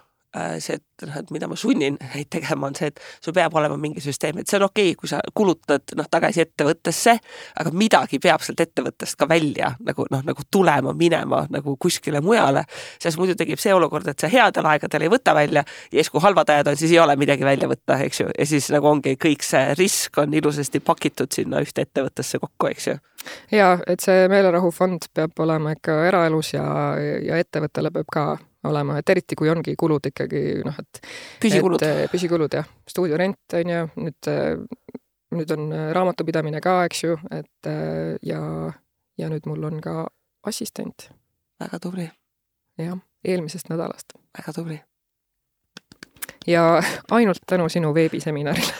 see, 0.62 0.78
et 0.78 1.08
noh, 1.08 1.16
et 1.18 1.32
mida 1.34 1.48
ma 1.50 1.58
sunnin 1.58 1.98
neid 2.14 2.30
tegema, 2.32 2.68
on 2.70 2.78
see, 2.78 2.92
et 2.92 3.00
sul 3.24 3.34
peab 3.36 3.56
olema 3.58 3.78
mingi 3.82 4.02
süsteem, 4.04 4.42
et 4.42 4.50
see 4.50 4.60
on 4.60 4.68
okei 4.68 4.92
okay,, 4.92 5.00
kui 5.00 5.10
sa 5.10 5.22
kulutad 5.36 5.96
noh, 5.98 6.08
tagasi 6.12 6.44
ettevõttesse, 6.44 7.16
aga 7.62 7.74
midagi 7.74 8.20
peab 8.22 8.44
sealt 8.46 8.62
ettevõttest 8.66 9.18
ka 9.20 9.28
välja 9.30 9.72
nagu 9.86 10.06
noh, 10.14 10.24
nagu 10.26 10.46
tulema, 10.52 10.94
minema 10.98 11.44
nagu 11.50 11.76
kuskile 11.82 12.22
mujale, 12.26 12.66
sest 13.02 13.20
muidu 13.22 13.38
tekib 13.40 13.62
see 13.62 13.74
olukord, 13.74 14.08
et 14.12 14.22
sa 14.22 14.30
headel 14.32 14.70
aegadel 14.70 15.08
ei 15.08 15.14
võta 15.14 15.36
välja 15.38 15.64
ja 15.66 15.98
siis, 15.98 16.12
kui 16.14 16.24
halvad 16.24 16.54
ajad 16.54 16.74
on, 16.74 16.80
siis 16.80 16.94
ei 16.94 17.02
ole 17.02 17.16
midagi 17.20 17.48
välja 17.48 17.70
võtta, 17.72 18.00
eks 18.06 18.24
ju, 18.24 18.30
ja 18.36 18.50
siis 18.50 18.70
nagu 18.74 18.90
ongi 18.92 19.16
kõik 19.20 19.46
see 19.46 19.74
risk 19.80 20.22
on 20.22 20.34
ilusasti 20.34 20.84
pakitud 20.84 21.32
sinna 21.34 21.64
ühte 21.66 21.88
ettevõttesse 21.88 22.42
kokku, 22.42 22.70
eks 22.70 22.92
ju. 22.92 23.00
Ja 23.52 23.74
et 23.88 24.04
see 24.04 24.30
meelerahufond 24.32 25.10
peab 25.14 25.42
olema 25.44 25.74
ikka 25.76 25.98
eraelus 26.08 26.54
ja, 26.54 26.64
ja 27.00 27.40
ettevõttele 27.42 27.92
peab 27.92 28.14
ka 28.14 28.26
olema, 28.64 28.98
et 29.00 29.10
eriti 29.10 29.38
kui 29.40 29.50
ongi 29.52 29.76
kulud 29.80 30.10
ikkagi 30.12 30.42
noh, 30.66 30.80
et 30.82 31.02
püsikulud, 31.42 31.84
eh, 31.86 32.04
püsikulud 32.12 32.58
jah, 32.60 32.68
stuudiorent 32.90 33.56
on 33.60 33.74
ju, 33.74 33.86
nüüd, 34.04 34.30
eh, 34.32 34.58
nüüd 35.36 35.54
on 35.56 35.72
eh, 35.72 35.86
raamatupidamine 35.96 36.62
ka, 36.64 36.84
eks 36.90 37.04
ju, 37.06 37.16
et 37.36 37.72
ja, 38.26 38.42
ja 39.20 39.32
nüüd 39.32 39.48
mul 39.50 39.64
on 39.72 39.80
ka 39.84 39.96
assistent. 40.48 41.10
väga 41.60 41.80
tubli. 41.80 42.10
jah, 42.78 43.00
eelmisest 43.24 43.70
nädalast. 43.72 44.14
väga 44.38 44.54
tubli. 44.54 44.82
ja 46.48 46.82
ainult 47.12 47.42
tänu 47.48 47.70
sinu 47.70 47.94
veebiseminarile 47.94 48.74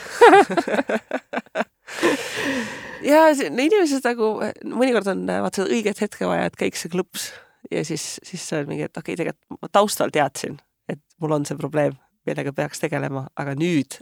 ja 3.12 3.28
inimesed 3.32 4.04
nagu 4.04 4.40
mõnikord 4.64 5.08
on 5.12 5.26
vaata 5.26 5.64
õiget 5.64 6.00
hetke 6.00 6.26
vaja, 6.28 6.48
et 6.50 6.56
käiks 6.56 6.84
see 6.84 6.92
klõps 6.92 7.30
ja 7.70 7.84
siis, 7.84 8.18
siis 8.22 8.48
see 8.48 8.62
on 8.62 8.70
mingi, 8.70 8.86
et 8.88 8.96
okei 8.96 9.14
okay,, 9.14 9.20
tegelikult 9.24 9.62
ma 9.62 9.72
taustal 9.72 10.12
teadsin, 10.14 10.58
et 10.88 11.02
mul 11.22 11.36
on 11.38 11.46
see 11.48 11.58
probleem, 11.58 11.96
millega 12.28 12.52
peaks 12.56 12.82
tegelema, 12.82 13.26
aga 13.40 13.56
nüüd 13.58 14.00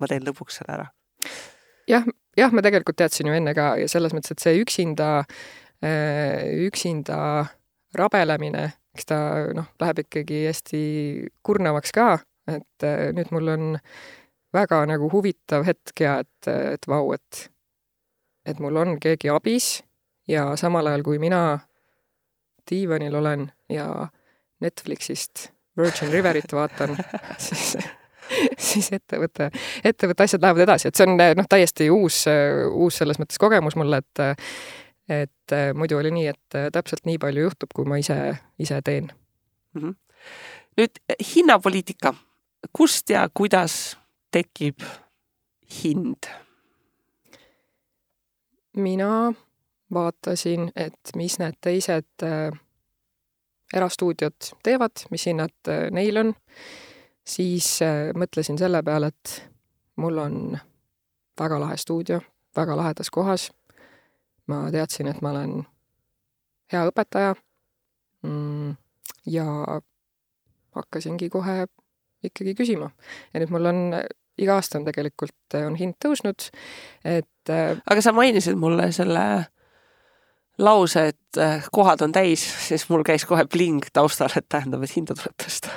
ma 0.00 0.08
teen 0.10 0.26
lõpuks 0.26 0.60
selle 0.60 0.76
ära. 0.78 0.88
jah, 1.90 2.06
jah, 2.38 2.52
ma 2.54 2.64
tegelikult 2.64 2.98
teadsin 3.00 3.30
ju 3.30 3.36
enne 3.36 3.54
ka 3.56 3.72
ja 3.80 3.88
selles 3.90 4.14
mõttes, 4.16 4.34
et 4.34 4.44
see 4.44 4.60
üksinda, 4.62 5.10
üksinda 6.68 7.18
rabelemine, 7.96 8.70
eks 8.96 9.08
ta 9.08 9.18
noh, 9.56 9.68
läheb 9.80 10.02
ikkagi 10.04 10.44
hästi 10.48 10.80
kurnavaks 11.46 11.94
ka, 11.94 12.10
et 12.50 12.86
eh, 12.86 13.10
nüüd 13.16 13.32
mul 13.34 13.52
on 13.54 13.68
väga 14.54 14.82
nagu 14.88 15.10
huvitav 15.12 15.66
hetk 15.68 16.02
ja 16.02 16.18
et, 16.24 16.48
et 16.48 16.88
vau, 16.88 17.12
et, 17.16 17.44
et 18.48 18.60
mul 18.62 18.80
on 18.80 18.96
keegi 19.00 19.30
abis 19.32 19.78
ja 20.28 20.50
samal 20.60 20.88
ajal, 20.88 21.04
kui 21.06 21.20
mina 21.20 21.60
diivanil 22.70 23.14
olen 23.14 23.46
ja 23.72 24.08
Netflixist 24.60 25.48
Virgin 25.78 26.12
Riverit 26.12 26.52
vaatan, 26.52 26.96
siis, 27.46 27.76
siis 28.58 28.90
ettevõte, 28.92 29.50
ettevõtte 29.84 30.26
asjad 30.26 30.42
lähevad 30.42 30.66
edasi, 30.66 30.88
et 30.88 30.98
see 30.98 31.06
on 31.06 31.16
noh, 31.18 31.48
täiesti 31.48 31.88
uus, 31.94 32.24
uus 32.72 32.98
selles 33.00 33.20
mõttes 33.22 33.40
kogemus 33.40 33.78
mulle, 33.78 34.02
et 34.02 34.44
et 35.08 35.54
muidu 35.72 35.96
oli 35.96 36.10
nii, 36.12 36.26
et 36.28 36.56
täpselt 36.72 37.06
nii 37.08 37.16
palju 37.22 37.46
juhtub, 37.46 37.70
kui 37.72 37.88
ma 37.88 37.96
ise, 37.96 38.16
ise 38.60 38.82
teen 38.84 39.06
mm. 39.08 39.80
-hmm. 39.80 39.94
nüüd 40.76 41.00
hinnapoliitika, 41.34 42.12
kust 42.76 43.10
ja 43.10 43.28
kuidas 43.34 43.96
tekib 44.30 44.84
hind? 45.82 46.28
mina 48.76 49.32
vaatasin, 49.94 50.70
et 50.76 51.12
mis 51.16 51.38
need 51.40 51.56
teised 51.64 52.24
äh, 52.24 52.52
erastuudiod 53.74 54.52
teevad, 54.62 55.04
mis 55.10 55.26
hinnad 55.26 55.68
äh, 55.68 55.88
neil 55.94 56.20
on, 56.20 56.34
siis 57.26 57.78
äh, 57.84 58.10
mõtlesin 58.16 58.58
selle 58.60 58.82
peale, 58.84 59.12
et 59.12 59.34
mul 59.96 60.20
on 60.22 60.58
väga 61.40 61.60
lahe 61.60 61.76
stuudio, 61.76 62.20
väga 62.56 62.76
lahedas 62.76 63.10
kohas. 63.10 63.50
ma 64.48 64.70
teadsin, 64.72 65.08
et 65.08 65.18
ma 65.20 65.30
olen 65.30 65.66
hea 66.72 66.86
õpetaja 66.88 67.34
mm,. 68.22 68.70
ja 69.26 69.44
hakkasingi 70.76 71.28
kohe 71.28 71.66
ikkagi 72.24 72.54
küsima 72.56 72.88
ja 73.34 73.42
nüüd 73.42 73.52
mul 73.52 73.68
on 73.68 73.82
iga 74.40 74.56
aasta 74.56 74.78
on 74.78 74.86
tegelikult, 74.86 75.36
on 75.66 75.76
hind 75.76 75.98
tõusnud, 76.00 76.48
et 77.04 77.52
aga 77.52 78.00
sa 78.00 78.14
mainisid 78.16 78.56
mulle 78.56 78.88
selle 78.96 79.26
lause, 80.58 81.08
et 81.12 81.40
kohad 81.72 82.02
on 82.02 82.12
täis, 82.12 82.42
siis 82.66 82.88
mul 82.90 83.04
käis 83.06 83.24
kohe 83.28 83.44
pling 83.50 83.84
taustal, 83.92 84.32
et 84.36 84.48
tähendab, 84.48 84.82
et 84.82 84.96
hinda 84.96 85.16
tuleb 85.18 85.36
tõsta. 85.42 85.74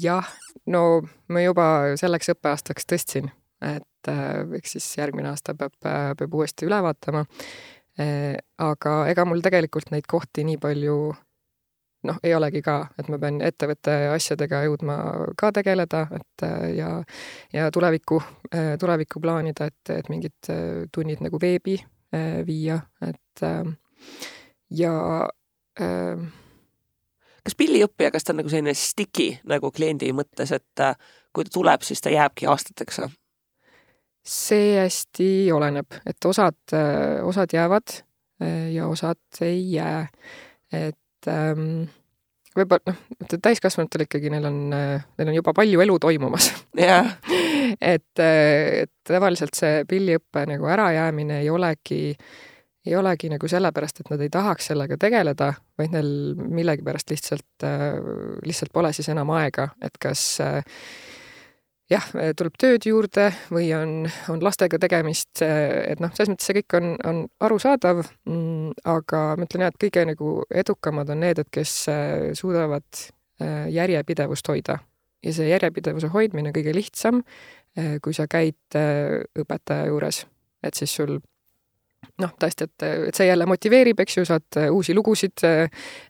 jah, 0.00 0.30
no 0.66 0.84
ma 1.28 1.44
juba 1.44 1.66
selleks 2.00 2.32
õppeaastaks 2.34 2.88
tõstsin, 2.88 3.30
et 3.60 4.12
eks 4.56 4.76
siis 4.78 4.86
järgmine 4.98 5.32
aasta 5.32 5.54
peab, 5.54 5.76
peab 5.82 6.34
uuesti 6.34 6.68
üle 6.68 6.80
vaatama. 6.82 7.26
aga 8.58 8.94
ega 9.10 9.24
mul 9.28 9.42
tegelikult 9.44 9.90
neid 9.92 10.06
kohti 10.08 10.44
nii 10.44 10.56
palju 10.56 10.96
noh, 12.08 12.18
ei 12.24 12.32
olegi 12.34 12.62
ka, 12.64 12.86
et 12.96 13.08
ma 13.12 13.18
pean 13.20 13.42
ettevõtte 13.44 13.92
asjadega 14.14 14.62
jõudma 14.64 14.96
ka 15.36 15.50
tegeleda, 15.52 16.06
et 16.16 16.44
ja, 16.78 16.94
ja 17.52 17.70
tulevikku, 17.70 18.22
tulevikku 18.80 19.20
plaanida, 19.20 19.68
et, 19.68 19.96
et 19.98 20.08
mingid 20.08 20.52
tunnid 20.94 21.20
nagu 21.20 21.40
veebi 21.42 21.76
viia, 22.46 22.80
et 23.06 23.44
ja 24.70 24.94
äh, 25.80 26.24
kas 27.44 27.56
pilliõppija, 27.58 28.10
kas 28.14 28.26
ta 28.26 28.34
on 28.34 28.40
nagu 28.42 28.52
selline 28.52 28.74
sticky 28.76 29.32
nagu 29.48 29.70
kliendi 29.74 30.12
mõttes, 30.16 30.52
et 30.56 30.84
kui 31.34 31.46
ta 31.46 31.54
tuleb, 31.54 31.86
siis 31.86 32.02
ta 32.02 32.12
jääbki 32.12 32.48
aastateks? 32.50 33.02
see 34.30 34.74
hästi 34.76 35.48
oleneb, 35.56 35.96
et 36.06 36.26
osad, 36.28 36.74
osad 37.24 37.54
jäävad 37.56 37.94
ja 38.74 38.88
osad 38.88 39.40
ei 39.40 39.62
jää. 39.72 40.08
et 40.72 41.28
ähm, 41.28 41.88
võib-olla 42.56 42.92
noh, 42.92 43.30
täiskasvanutel 43.42 44.04
ikkagi 44.06 44.30
neil 44.32 44.46
on, 44.48 44.58
neil 44.70 45.32
on 45.32 45.36
juba 45.36 45.54
palju 45.56 45.80
elu 45.86 45.98
toimumas 46.02 46.50
yeah. 46.78 47.16
et, 47.80 48.20
et 48.20 48.92
tavaliselt 49.08 49.56
see 49.56 49.84
pilliõppe 49.88 50.44
nagu 50.50 50.68
ärajäämine 50.70 51.40
ei 51.40 51.50
olegi, 51.50 52.02
ei 52.86 52.96
olegi 52.96 53.30
nagu 53.32 53.48
sellepärast, 53.48 54.02
et 54.02 54.10
nad 54.12 54.20
ei 54.24 54.32
tahaks 54.32 54.70
sellega 54.72 54.98
tegeleda, 55.00 55.52
vaid 55.78 55.94
neil 55.96 56.10
millegipärast 56.40 57.12
lihtsalt, 57.12 57.68
lihtsalt 58.46 58.72
pole 58.72 58.92
siis 58.96 59.08
enam 59.12 59.32
aega, 59.36 59.70
et 59.84 59.96
kas 60.00 60.24
jah, 61.90 62.10
tuleb 62.38 62.58
tööd 62.60 62.86
juurde 62.86 63.30
või 63.50 63.70
on, 63.76 63.94
on 64.30 64.44
lastega 64.44 64.78
tegemist, 64.82 65.42
et 65.42 66.02
noh, 66.02 66.12
selles 66.14 66.34
mõttes 66.34 66.50
see 66.50 66.60
kõik 66.60 66.76
on, 66.78 66.92
on 67.04 67.24
arusaadav 67.48 68.04
aga 68.84 69.24
ma 69.36 69.48
ütlen 69.48 69.66
jah, 69.66 69.72
et 69.72 69.80
kõige 69.88 70.06
nagu 70.12 70.36
edukamad 70.64 71.10
on 71.12 71.24
need, 71.24 71.42
et 71.42 71.50
kes 71.52 71.74
suudavad 72.38 73.08
järjepidevust 73.72 74.52
hoida. 74.52 74.78
Ja 75.24 75.32
see 75.36 75.50
järjepidevuse 75.50 76.10
hoidmine 76.14 76.50
on 76.50 76.56
kõige 76.56 76.74
lihtsam, 76.76 77.22
äh, 77.78 77.98
kui 78.02 78.16
sa 78.16 78.28
käid 78.30 78.78
õpetaja 79.38 79.90
juures, 79.90 80.24
et 80.62 80.78
siis 80.78 80.94
sul 80.96 81.18
noh, 82.20 82.34
tõesti, 82.40 82.66
et, 82.68 82.84
et 83.10 83.16
see 83.16 83.28
jälle 83.28 83.46
motiveerib, 83.48 84.00
eks 84.00 84.20
ju, 84.20 84.26
saad 84.28 84.60
uusi 84.72 84.94
lugusid, 84.96 85.42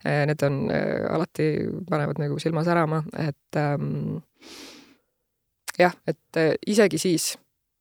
need 0.07 0.43
on 0.47 0.61
alati, 0.71 1.47
panevad 1.91 2.19
nagu 2.23 2.39
silma 2.43 2.63
särama, 2.67 3.03
et 3.19 3.59
ähm, 3.59 4.21
jah, 5.81 5.95
et 6.07 6.37
äh, 6.37 6.55
isegi 6.67 6.99
siis, 7.01 7.35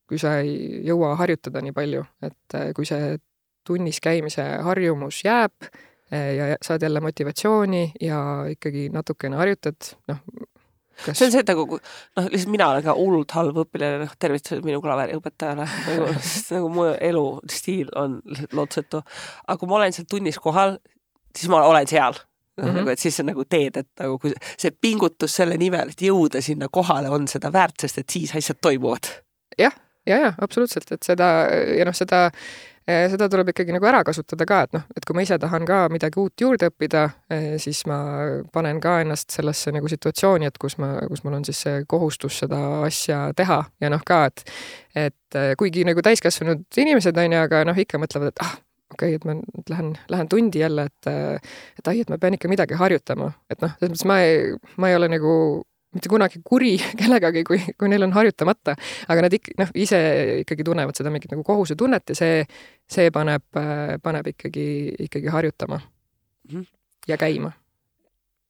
kui 0.10 0.20
sa 0.22 0.40
ei 0.44 0.82
jõua 0.88 1.14
harjutada 1.20 1.62
nii 1.64 1.76
palju, 1.76 2.04
et 2.26 2.58
äh, 2.58 2.72
kui 2.76 2.88
see 2.88 3.18
tunnis 3.68 4.00
käimise 4.04 4.46
harjumus 4.66 5.22
jääb 5.26 5.68
äh, 5.68 6.32
ja 6.38 6.52
saad 6.66 6.86
jälle 6.86 7.02
motivatsiooni 7.04 7.84
ja 8.02 8.22
ikkagi 8.52 8.88
natukene 8.94 9.40
harjutad, 9.40 9.94
noh, 10.12 10.24
kas... 11.06 11.18
see 11.18 11.28
on 11.28 11.34
see, 11.34 11.44
et 11.44 11.52
nagu 11.52 11.66
noh, 11.80 12.30
lihtsalt 12.30 12.54
mina 12.54 12.70
olen 12.74 12.86
ka 12.86 12.96
hullult 12.98 13.36
halb 13.38 13.60
õpilane, 13.64 14.04
noh, 14.04 14.16
tervitused 14.20 14.64
minu 14.66 14.82
klaveriõpetajale 14.84 15.68
nagu, 15.68 16.08
nagu 16.56 16.72
mu 16.76 16.88
elustiil 16.94 17.92
on 18.00 18.20
lotsetu. 18.58 19.04
aga 19.48 19.60
kui 19.60 19.72
ma 19.72 19.80
olen 19.82 19.96
seal 19.96 20.10
tunnis 20.10 20.40
kohal, 20.42 20.78
siis 21.36 21.52
ma 21.52 21.64
olen 21.68 21.90
seal 21.90 22.18
mm. 22.60 22.64
-hmm. 22.64 22.78
nagu, 22.80 22.90
et 22.90 23.00
siis 23.00 23.18
sa 23.18 23.24
nagu 23.24 23.46
teed, 23.46 23.78
et 23.78 23.90
nagu 24.00 24.18
kui 24.20 24.34
see 24.58 24.72
pingutus 24.72 25.36
selle 25.42 25.58
nimel, 25.58 25.94
et 25.94 26.02
jõuda 26.02 26.42
sinna 26.42 26.70
kohale, 26.72 27.10
on 27.10 27.28
seda 27.28 27.54
väärt, 27.54 27.80
sest 27.82 27.98
et 27.98 28.10
siis 28.10 28.36
asjad 28.36 28.58
toimuvad. 28.62 29.12
jah, 29.58 29.74
ja, 30.06 30.16
ja, 30.16 30.26
ja 30.26 30.34
absoluutselt, 30.42 30.92
et 30.92 31.04
seda 31.04 31.30
ja 31.78 31.86
noh, 31.86 31.96
seda 31.96 32.30
seda 33.12 33.28
tuleb 33.30 33.52
ikkagi 33.52 33.74
nagu 33.76 33.86
ära 33.90 34.02
kasutada 34.08 34.46
ka, 34.50 34.62
et 34.66 34.78
noh, 34.78 34.86
et 34.98 35.06
kui 35.06 35.18
ma 35.18 35.26
ise 35.26 35.38
tahan 35.42 35.66
ka 35.68 35.82
midagi 35.94 36.22
uut 36.22 36.42
juurde 36.42 36.70
õppida, 36.72 37.06
siis 37.62 37.84
ma 37.90 38.00
panen 38.54 38.80
ka 38.84 39.00
ennast 39.04 39.34
sellesse 39.36 39.74
nagu 39.76 39.90
situatsiooni, 39.92 40.50
et 40.50 40.58
kus 40.62 40.80
ma, 40.82 40.96
kus 41.10 41.24
mul 41.26 41.38
on 41.40 41.46
siis 41.48 41.62
see 41.66 41.84
kohustus 41.90 42.42
seda 42.44 42.62
asja 42.88 43.28
teha. 43.38 43.62
Ja 43.84 43.94
noh, 43.94 44.02
ka, 44.06 44.26
et 44.30 44.46
et 44.98 45.40
kuigi 45.60 45.86
nagu 45.86 46.02
täiskasvanud 46.02 46.66
inimesed 46.82 47.18
on 47.22 47.38
ju, 47.38 47.44
aga 47.46 47.62
noh, 47.70 47.78
ikka 47.78 48.02
mõtlevad, 48.02 48.34
et 48.34 48.44
ah, 48.46 48.56
okei 48.94 49.16
okay,, 49.16 49.20
et 49.20 49.26
ma 49.28 49.36
nüüd 49.38 49.72
lähen, 49.72 49.92
lähen 50.10 50.30
tundi 50.32 50.64
jälle, 50.64 50.88
et 50.90 51.10
et 51.12 51.92
ai, 51.92 52.02
et 52.02 52.10
ma 52.10 52.18
pean 52.18 52.36
ikka 52.38 52.50
midagi 52.52 52.78
harjutama, 52.80 53.32
et 53.52 53.62
noh, 53.62 53.76
selles 53.78 53.94
mõttes 53.94 54.08
ma 54.10 54.22
ei, 54.26 54.56
ma 54.82 54.90
ei 54.90 54.98
ole 54.98 55.12
nagu 55.14 55.34
mitte 55.96 56.10
kunagi 56.12 56.42
kuri 56.46 56.74
kellegagi, 57.00 57.44
kui, 57.48 57.62
kui 57.78 57.92
neil 57.92 58.06
on 58.08 58.14
harjutamata, 58.16 58.76
aga 59.10 59.26
nad 59.26 59.38
ikka 59.38 59.56
noh, 59.62 59.72
ise 59.80 60.02
ikkagi 60.44 60.66
tunnevad 60.68 60.98
seda 60.98 61.14
mingit 61.14 61.32
nagu 61.34 61.46
kohusetunnet 61.48 62.14
ja 62.14 62.20
see, 62.20 62.44
see 62.90 63.14
paneb, 63.16 63.46
paneb 64.04 64.30
ikkagi, 64.34 64.68
ikkagi 65.08 65.34
harjutama 65.34 65.80
mm 65.80 66.54
-hmm. 66.54 66.68
ja 67.08 67.18
käima. 67.18 67.52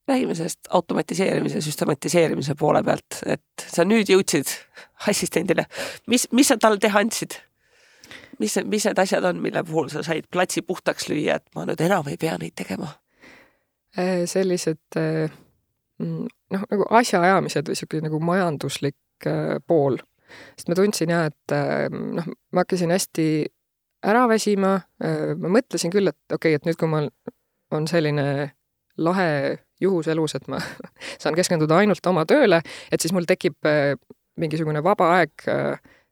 räägime 0.10 0.36
sellest 0.36 0.60
automatiseerimise, 0.70 1.62
süstematiseerimise 1.62 2.56
poole 2.56 2.84
pealt, 2.84 3.22
et 3.26 3.66
sa 3.68 3.84
nüüd 3.86 4.10
jõudsid 4.10 4.50
assistendile, 5.08 5.66
mis, 6.08 6.28
mis 6.32 6.48
sa 6.48 6.58
talle 6.58 6.80
teha 6.80 7.00
andsid? 7.00 7.38
mis, 8.40 8.56
mis 8.66 8.86
need 8.86 9.00
asjad 9.00 9.24
on, 9.24 9.42
mille 9.44 9.64
puhul 9.64 9.90
sa 9.90 10.04
said 10.04 10.28
platsi 10.32 10.62
puhtaks 10.62 11.10
lüüa, 11.10 11.36
et 11.36 11.56
ma 11.56 11.66
nüüd 11.66 11.82
enam 11.86 12.08
ei 12.08 12.18
pea 12.18 12.38
neid 12.42 12.56
tegema? 12.56 12.88
Äh, 13.98 14.26
sellised 14.26 14.98
äh, 14.98 15.32
noh, 16.00 16.66
nagu 16.72 16.88
asjaajamised 17.00 17.68
või 17.68 17.76
niisugune 17.76 18.08
nagu 18.08 18.20
majanduslik 18.24 19.28
äh, 19.28 19.58
pool. 19.68 20.00
sest 20.58 20.70
ma 20.70 20.78
tundsin 20.78 21.10
jah, 21.10 21.30
et 21.32 21.56
noh, 21.90 22.28
ma 22.54 22.64
hakkasin 22.64 22.94
hästi 22.94 23.30
ära 24.06 24.28
väsima, 24.30 24.76
ma 25.42 25.50
mõtlesin 25.52 25.92
küll, 25.92 26.08
et 26.08 26.32
okei 26.32 26.54
okay,, 26.54 26.60
et 26.60 26.68
nüüd, 26.68 26.78
kui 26.80 26.88
mul 26.88 27.10
on 27.76 27.88
selline 27.90 28.54
lahe 29.02 29.58
juhus 29.82 30.08
elus, 30.14 30.36
et 30.38 30.46
ma 30.48 30.62
saan 31.22 31.36
keskenduda 31.36 31.82
ainult 31.82 32.06
oma 32.08 32.28
tööle, 32.30 32.62
et 32.92 33.02
siis 33.02 33.12
mul 33.16 33.26
tekib 33.28 33.58
mingisugune 34.40 34.84
vaba 34.86 35.10
aeg 35.18 35.50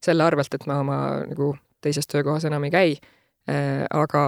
selle 0.03 0.25
arvelt, 0.25 0.57
et 0.57 0.65
ma 0.67 0.81
oma 0.81 0.99
nagu 1.29 1.53
teises 1.85 2.09
töökohas 2.09 2.49
enam 2.49 2.65
ei 2.67 2.73
käi. 2.73 2.97
aga 3.47 4.23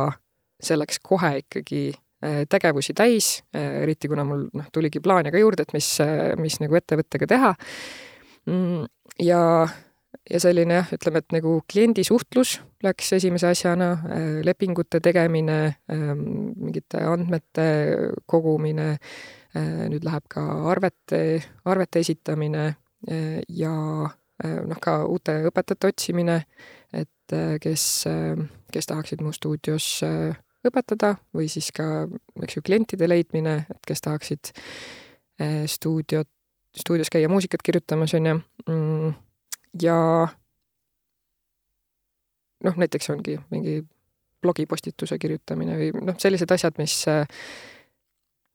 see 0.64 0.78
läks 0.78 1.00
kohe 1.04 1.40
ikkagi 1.42 1.82
tegevusi 2.20 2.92
täis, 2.98 3.28
eriti 3.56 4.10
kuna 4.12 4.26
mul 4.28 4.42
noh, 4.52 4.66
tuligi 4.76 5.00
plaane 5.00 5.32
ka 5.32 5.40
juurde, 5.40 5.64
et 5.64 5.72
mis, 5.72 5.88
mis 6.42 6.58
nagu 6.60 6.76
ettevõttega 6.76 7.30
teha. 7.32 7.54
Mm, 8.50 8.90
ja 9.24 9.40
ja 10.30 10.40
selline 10.42 10.80
jah, 10.80 10.92
ütleme, 10.96 11.22
et 11.22 11.34
nagu 11.34 11.56
kliendisuhtlus 11.70 12.60
läks 12.86 13.14
esimese 13.18 13.50
asjana, 13.50 13.92
äh, 14.14 14.28
lepingute 14.46 15.02
tegemine, 15.04 15.60
ähm, 15.92 16.24
mingite 16.56 17.02
andmete 17.06 17.68
kogumine, 18.30 18.92
äh, 19.56 19.86
nüüd 19.92 20.06
läheb 20.08 20.28
ka 20.32 20.46
arvete, 20.72 21.42
arvete 21.66 22.04
esitamine 22.06 22.66
äh, 23.10 23.42
ja 23.50 23.74
noh, 24.40 24.78
ka 24.80 25.02
uute 25.04 25.34
õpetajate 25.50 25.90
otsimine, 25.92 26.38
et 26.96 27.34
kes, 27.60 27.84
kes 28.72 28.88
tahaksid 28.88 29.20
mu 29.20 29.34
stuudios 29.36 30.00
õpetada 30.68 31.14
või 31.36 31.48
siis 31.52 31.70
ka, 31.76 32.08
eks 32.44 32.58
ju, 32.58 32.66
klientide 32.66 33.08
leidmine, 33.08 33.62
et 33.72 33.88
kes 33.88 34.04
tahaksid 34.06 34.52
stuudiot, 35.72 36.28
stuudios 36.76 37.10
käia 37.12 37.30
muusikat 37.32 37.64
kirjutamas, 37.64 38.14
on 38.18 38.26
ju 38.28 38.36
mm, 38.68 39.14
ja 39.82 39.96
noh, 42.66 42.76
näiteks 42.84 43.10
ongi 43.16 43.38
mingi 43.54 43.80
blogipostituse 44.44 45.18
kirjutamine 45.20 45.78
või 45.80 45.92
noh, 46.04 46.20
sellised 46.20 46.52
asjad, 46.52 46.76
mis 46.80 47.02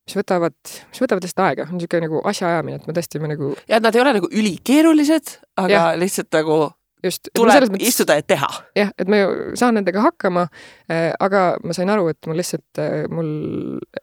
mis 0.05 0.17
võtavad, 0.19 0.57
mis 0.91 1.01
võtavad 1.01 1.25
lihtsalt 1.25 1.45
aega, 1.47 1.67
on 1.71 1.79
niisugune 1.79 2.05
nagu 2.05 2.21
asjaajamine, 2.29 2.81
et 2.81 2.89
me 2.89 2.95
tõesti 2.97 3.21
me 3.23 3.31
nagu 3.33 3.53
ja 3.71 3.81
nad 3.81 3.97
ei 3.97 4.03
ole 4.05 4.17
nagu 4.19 4.29
ülikeerulised, 4.29 5.39
aga 5.61 5.73
ja. 5.73 5.85
lihtsalt 5.97 6.33
nagu 6.37 6.59
just, 7.05 7.29
tuleb 7.37 7.69
mõttes, 7.69 7.89
istuda 7.89 8.19
ja 8.19 8.25
teha. 8.35 8.49
jah, 8.77 8.91
et 8.99 9.11
ma 9.11 9.21
ju 9.21 9.37
saan 9.59 9.79
nendega 9.79 10.05
hakkama 10.09 10.47
äh,, 10.91 11.13
aga 11.21 11.55
ma 11.65 11.77
sain 11.77 11.93
aru, 11.93 12.09
et 12.13 12.31
mul 12.31 12.41
lihtsalt 12.41 12.83
äh,, 12.83 13.05
mul 13.13 13.31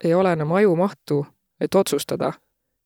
ei 0.04 0.14
ole 0.18 0.34
enam 0.38 0.54
ajumahtu, 0.60 1.24
et 1.62 1.76
otsustada 1.76 2.34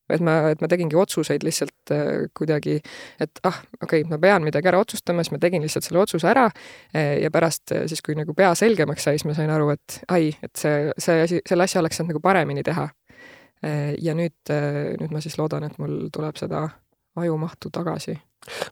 et 0.10 0.22
ma, 0.22 0.36
et 0.54 0.62
ma 0.62 0.70
tegingi 0.70 0.98
otsuseid 1.00 1.44
lihtsalt 1.46 1.94
äh, 1.94 2.28
kuidagi, 2.38 2.78
et 3.22 3.42
ah, 3.48 3.58
okei 3.82 4.04
okay,, 4.04 4.10
ma 4.10 4.20
pean 4.22 4.46
midagi 4.46 4.70
ära 4.70 4.82
otsustama, 4.84 5.26
siis 5.26 5.34
ma 5.34 5.42
tegin 5.42 5.66
lihtsalt 5.66 5.88
selle 5.88 6.04
otsuse 6.04 6.30
ära 6.30 6.46
äh, 6.50 7.18
ja 7.24 7.32
pärast 7.34 7.74
äh, 7.74 7.86
siis, 7.90 8.04
kui 8.06 8.18
nagu 8.18 8.36
pea 8.38 8.54
selgemaks 8.58 9.08
sai, 9.08 9.18
siis 9.18 9.28
ma 9.30 9.38
sain 9.38 9.54
aru, 9.54 9.72
et 9.74 10.00
ai, 10.14 10.30
et 10.46 10.54
see, 10.62 10.92
see 11.02 11.26
asi, 11.26 11.42
selle 11.50 11.66
asja 11.66 11.82
oleks 11.82 12.00
saanud 12.00 12.14
nagu 12.14 12.24
paremini 12.24 12.66
teha 12.66 12.88
äh,. 13.66 13.94
ja 14.02 14.18
nüüd 14.18 14.54
äh,, 14.54 14.94
nüüd 15.02 15.16
ma 15.16 15.24
siis 15.26 15.40
loodan, 15.42 15.66
et 15.68 15.80
mul 15.82 16.06
tuleb 16.14 16.38
seda 16.42 16.68
ajumahtu 17.16 17.72
tagasi. 17.74 18.18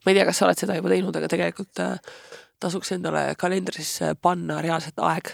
ma 0.06 0.12
ei 0.12 0.16
tea, 0.16 0.26
kas 0.26 0.38
sa 0.38 0.46
oled 0.46 0.60
seda 0.60 0.76
juba 0.78 0.90
teinud, 0.94 1.16
aga 1.16 1.28
tegelikult 1.32 1.80
äh, 1.80 1.98
tasuks 2.60 2.94
endale 2.96 3.34
kalendrisse 3.40 4.14
panna 4.22 4.62
reaalselt 4.62 5.00
aeg 5.02 5.34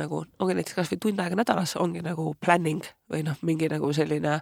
nagu 0.00 0.24
ongi 0.42 0.56
näiteks 0.58 0.74
kasvõi 0.74 0.98
tund 1.02 1.20
aega 1.22 1.38
nädalas 1.38 1.76
ongi 1.78 2.02
nagu 2.02 2.32
planning 2.42 2.82
või 3.10 3.22
noh, 3.26 3.38
mingi 3.46 3.68
nagu 3.70 3.92
selline, 3.94 4.40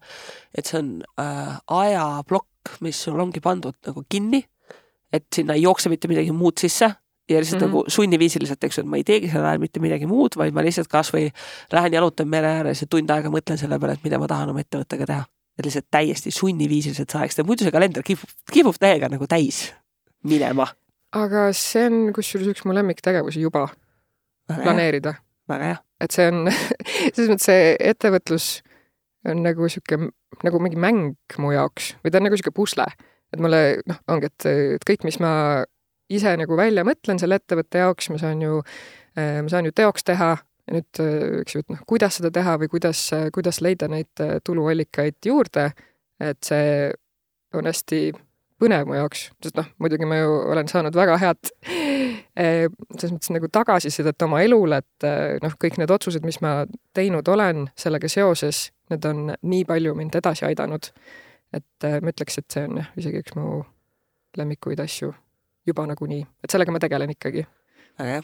et 0.56 0.68
see 0.68 0.78
on 0.80 0.94
äh, 1.20 1.58
ajaplokk, 1.66 2.78
mis 2.84 3.02
sul 3.04 3.20
ongi 3.20 3.42
pandud 3.44 3.76
nagu 3.86 4.04
kinni, 4.08 4.42
et 5.12 5.26
sinna 5.34 5.56
ei 5.58 5.66
jookse 5.66 5.92
mitte 5.92 6.08
midagi 6.08 6.32
muud 6.32 6.60
sisse 6.62 6.88
ja 7.28 7.40
lihtsalt 7.40 7.60
mm 7.60 7.66
-hmm. 7.66 7.74
nagu 7.74 7.84
sunniviisiliselt, 7.88 8.64
eks 8.64 8.78
ju, 8.78 8.84
et 8.84 8.88
ma 8.88 8.96
ei 8.96 9.04
teegi 9.04 9.28
sel 9.30 9.44
ajal 9.44 9.60
mitte 9.60 9.80
midagi 9.80 10.06
muud, 10.06 10.36
vaid 10.36 10.54
ma 10.54 10.64
lihtsalt 10.64 10.88
kasvõi 10.88 11.28
lähen 11.72 11.92
jalutan 11.92 12.28
mere 12.28 12.46
ääres 12.46 12.80
ja 12.80 12.86
tund 12.90 13.10
aega 13.10 13.28
mõtlen 13.28 13.58
selle 13.58 13.78
peale, 13.78 13.92
et 13.92 14.04
mida 14.04 14.18
ma 14.18 14.26
tahan 14.26 14.50
oma 14.50 14.60
ettevõttega 14.60 15.06
teha. 15.06 15.24
Lihtsalt 15.64 15.88
täiesti 15.90 16.32
sunniviisiliselt 16.34 17.10
sa 17.10 17.22
ajaks, 17.22 17.40
muidu 17.46 17.66
see 17.66 17.74
kalender 17.74 18.04
kipub, 18.06 18.30
kipub 18.52 18.78
täiega 18.80 19.10
nagu 19.12 19.28
täis 19.30 19.64
minema. 20.28 20.68
aga 21.12 21.50
see 21.56 21.86
on 21.90 22.12
kusjuures 22.16 22.52
üks 22.54 22.66
mu 22.66 22.74
lemmiktegevusi 22.76 23.42
juba, 23.42 23.66
planeerida 24.48 25.16
väga 25.50 25.72
hea. 25.72 25.80
et 26.00 26.14
see 26.14 26.28
on, 26.30 26.44
selles 27.14 27.32
mõttes 27.32 27.48
see 27.48 27.72
ettevõtlus 27.92 28.50
on 29.28 29.42
nagu 29.44 29.68
sihuke, 29.70 29.98
nagu 30.42 30.62
mingi 30.62 30.80
mäng 30.80 31.38
mu 31.42 31.52
jaoks 31.54 31.92
või 32.02 32.12
ta 32.12 32.20
on 32.20 32.28
nagu 32.28 32.38
sihuke 32.38 32.54
pusle. 32.56 32.86
et 33.32 33.40
mulle 33.40 33.82
noh, 33.88 34.00
ongi, 34.12 34.30
et, 34.32 34.48
et 34.78 34.88
kõik, 34.88 35.06
mis 35.08 35.20
ma 35.22 35.32
ise 36.12 36.34
nagu 36.36 36.56
välja 36.58 36.84
mõtlen 36.84 37.20
selle 37.20 37.38
ettevõtte 37.40 37.80
jaoks, 37.80 38.10
ma 38.12 38.18
saan 38.20 38.42
ju, 38.44 38.58
ma 39.16 39.48
saan 39.48 39.68
ju 39.68 39.72
teoks 39.76 40.04
teha 40.04 40.34
ja 40.66 40.76
nüüd, 40.76 41.02
eks 41.42 41.56
ju, 41.56 41.62
et 41.64 41.72
noh, 41.72 41.80
kuidas 41.88 42.18
seda 42.18 42.30
teha 42.34 42.56
või 42.60 42.70
kuidas, 42.72 43.06
kuidas 43.34 43.60
leida 43.64 43.88
neid 43.90 44.22
tuluallikaid 44.46 45.18
juurde, 45.26 45.70
et 46.22 46.38
see 46.46 46.92
on 47.56 47.66
hästi 47.68 48.12
põnev 48.62 48.86
mu 48.86 48.94
jaoks, 48.96 49.26
sest 49.42 49.58
noh, 49.58 49.66
muidugi 49.82 50.06
ma 50.08 50.20
ju 50.20 50.36
olen 50.52 50.70
saanud 50.70 50.94
väga 50.96 51.18
head 51.22 51.50
selles 52.32 53.12
mõttes 53.12 53.32
nagu 53.34 53.48
tagasisidet 53.52 54.24
oma 54.24 54.40
elule, 54.44 54.78
et 54.80 55.06
noh, 55.42 55.56
kõik 55.60 55.76
need 55.80 55.92
otsused, 55.92 56.24
mis 56.24 56.38
ma 56.44 56.62
teinud 56.96 57.28
olen 57.28 57.66
sellega 57.78 58.08
seoses, 58.08 58.68
need 58.92 59.04
on 59.08 59.34
nii 59.34 59.66
palju 59.68 59.96
mind 59.98 60.16
edasi 60.22 60.46
aidanud. 60.48 60.92
et 61.52 61.84
ma 62.00 62.08
ütleks, 62.08 62.38
et 62.40 62.54
see 62.54 62.62
on 62.64 62.78
jah, 62.80 62.86
isegi 62.96 63.20
üks 63.20 63.34
mu 63.36 63.58
lemmikuid 64.40 64.80
asju 64.80 65.10
juba 65.68 65.84
nagunii, 65.86 66.22
et 66.44 66.54
sellega 66.54 66.72
ma 66.72 66.80
tegelen 66.80 67.12
ikkagi. 67.12 67.44
väga 67.98 68.14
hea 68.14 68.22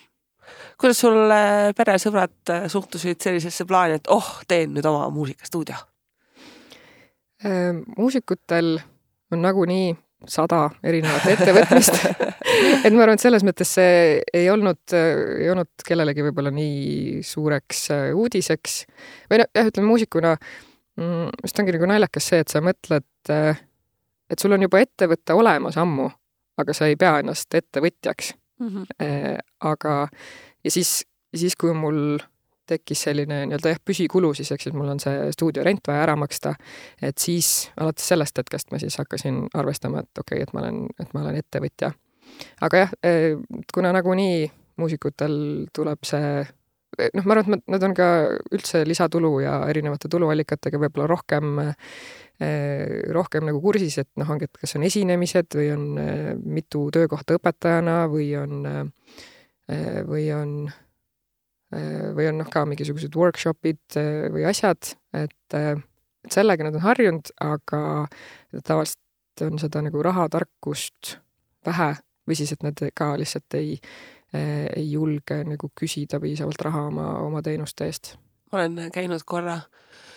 kuidas 0.81 1.01
sul 1.05 1.33
peresõbrad 1.77 2.55
suhtusid 2.73 3.21
sellisesse 3.23 3.67
plaani, 3.69 3.99
et 4.01 4.11
oh, 4.13 4.29
teen 4.49 4.75
nüüd 4.77 4.89
oma 4.89 5.09
muusikastuudio? 5.15 5.79
muusikutel 7.97 8.81
on 9.31 9.43
nagunii 9.45 9.93
sada 10.27 10.65
erinevat 10.83 11.27
ettevõtmist 11.31 11.95
et 12.87 12.95
ma 12.95 13.05
arvan, 13.05 13.15
et 13.15 13.23
selles 13.23 13.45
mõttes 13.47 13.71
see 13.79 14.17
ei 14.35 14.49
olnud, 14.51 14.81
ei 14.95 15.47
olnud 15.53 15.87
kellelegi 15.87 16.25
võib-olla 16.27 16.51
nii 16.55 17.21
suureks 17.27 17.85
äh, 17.95 18.09
uudiseks. 18.17 18.81
või 19.31 19.43
noh, 19.43 19.51
jah, 19.55 19.71
ütleme 19.71 19.91
muusikuna 19.93 20.35
mm, 20.35 21.39
vist 21.45 21.63
ongi 21.63 21.77
nagu 21.77 21.91
naljakas 21.91 22.31
see, 22.33 22.43
et 22.43 22.51
sa 22.51 22.63
mõtled, 22.65 23.09
äh, 23.35 23.63
et 24.31 24.43
sul 24.43 24.57
on 24.57 24.67
juba 24.67 24.83
ettevõte 24.83 25.39
olemas 25.39 25.79
ammu, 25.79 26.11
aga 26.59 26.75
sa 26.75 26.91
ei 26.91 26.99
pea 26.99 27.21
ennast 27.23 27.55
ettevõtjaks 27.55 28.35
mm. 28.59 28.69
-hmm. 28.69 29.39
aga, 29.61 30.09
ja 30.65 30.71
siis, 30.71 31.07
siis 31.35 31.57
kui 31.57 31.75
mul 31.75 32.19
tekkis 32.69 33.03
selline 33.09 33.41
nii-öelda 33.47 33.73
jah, 33.73 33.81
püsikulu 33.85 34.35
siis, 34.37 34.51
eks, 34.53 34.69
et 34.69 34.77
mul 34.77 34.91
on 34.93 35.01
see 35.03 35.31
stuudio 35.33 35.65
rent 35.65 35.89
vaja 35.89 36.05
ära 36.05 36.17
maksta, 36.21 36.55
et 37.03 37.19
siis 37.19 37.71
alates 37.81 38.09
sellest 38.13 38.39
hetkest 38.39 38.73
ma 38.73 38.81
siis 38.83 38.99
hakkasin 39.01 39.47
arvestama, 39.55 40.05
et 40.05 40.23
okei 40.23 40.43
okay,, 40.43 40.45
et 40.45 40.55
ma 40.55 40.65
olen, 40.65 40.85
et 41.01 41.15
ma 41.15 41.25
olen 41.25 41.41
ettevõtja. 41.41 41.93
aga 42.61 42.85
jah, 42.85 42.95
eh, 43.03 43.37
kuna 43.75 43.93
nagunii 43.97 44.51
muusikutel 44.77 45.35
tuleb 45.75 46.05
see 46.07 46.45
noh, 47.15 47.25
ma 47.25 47.37
arvan, 47.37 47.59
et 47.59 47.73
nad 47.73 47.85
on 47.89 47.95
ka 47.97 48.09
üldse 48.55 48.83
lisatulu 48.87 49.39
ja 49.45 49.61
erinevate 49.71 50.11
tuluallikatega 50.13 50.81
võib-olla 50.85 51.09
rohkem 51.11 51.59
eh, 51.65 51.75
rohkem 53.11 53.49
nagu 53.49 53.59
kursis, 53.59 53.97
et 53.99 54.09
noh, 54.21 54.29
ongi, 54.31 54.47
et 54.47 54.61
kas 54.61 54.77
on 54.79 54.85
esinemised 54.87 55.57
või 55.59 55.73
on 55.75 55.87
eh, 55.99 56.29
mitu 56.39 56.85
töökohta 56.95 57.35
õpetajana 57.35 58.05
või 58.13 58.29
on 58.39 58.61
või 60.09 60.29
on 60.33 60.53
Äh, 61.75 62.15
või 62.17 62.31
on 62.31 62.39
noh, 62.41 62.49
ka 62.49 62.63
mingisugused 62.65 63.17
workshop'id 63.17 63.99
äh, 64.01 64.29
või 64.33 64.47
asjad, 64.49 64.95
et, 65.13 65.37
äh, 65.53 65.75
et 66.25 66.33
sellega 66.33 66.65
nad 66.65 66.79
on 66.79 66.85
harjunud, 66.85 67.33
aga 67.45 67.81
tavaliselt 68.65 69.45
on 69.45 69.61
seda 69.61 69.83
nagu 69.85 70.01
rahatarkust 70.03 71.19
vähe 71.69 71.91
või 72.29 72.39
siis, 72.41 72.55
et 72.57 72.65
nad 72.65 72.81
ka 72.97 73.13
lihtsalt 73.21 73.55
ei, 73.57 73.77
ei 74.33 74.85
julge 74.91 75.39
nagu 75.49 75.71
küsida 75.79 76.19
piisavalt 76.21 76.61
raha 76.67 76.83
oma, 76.91 77.07
oma 77.25 77.41
teenuste 77.45 77.87
eest. 77.89 78.11
olen 78.53 78.91
käinud 78.93 79.23
korra 79.25 79.55
äh, 79.55 79.89
Äh, 79.89 80.08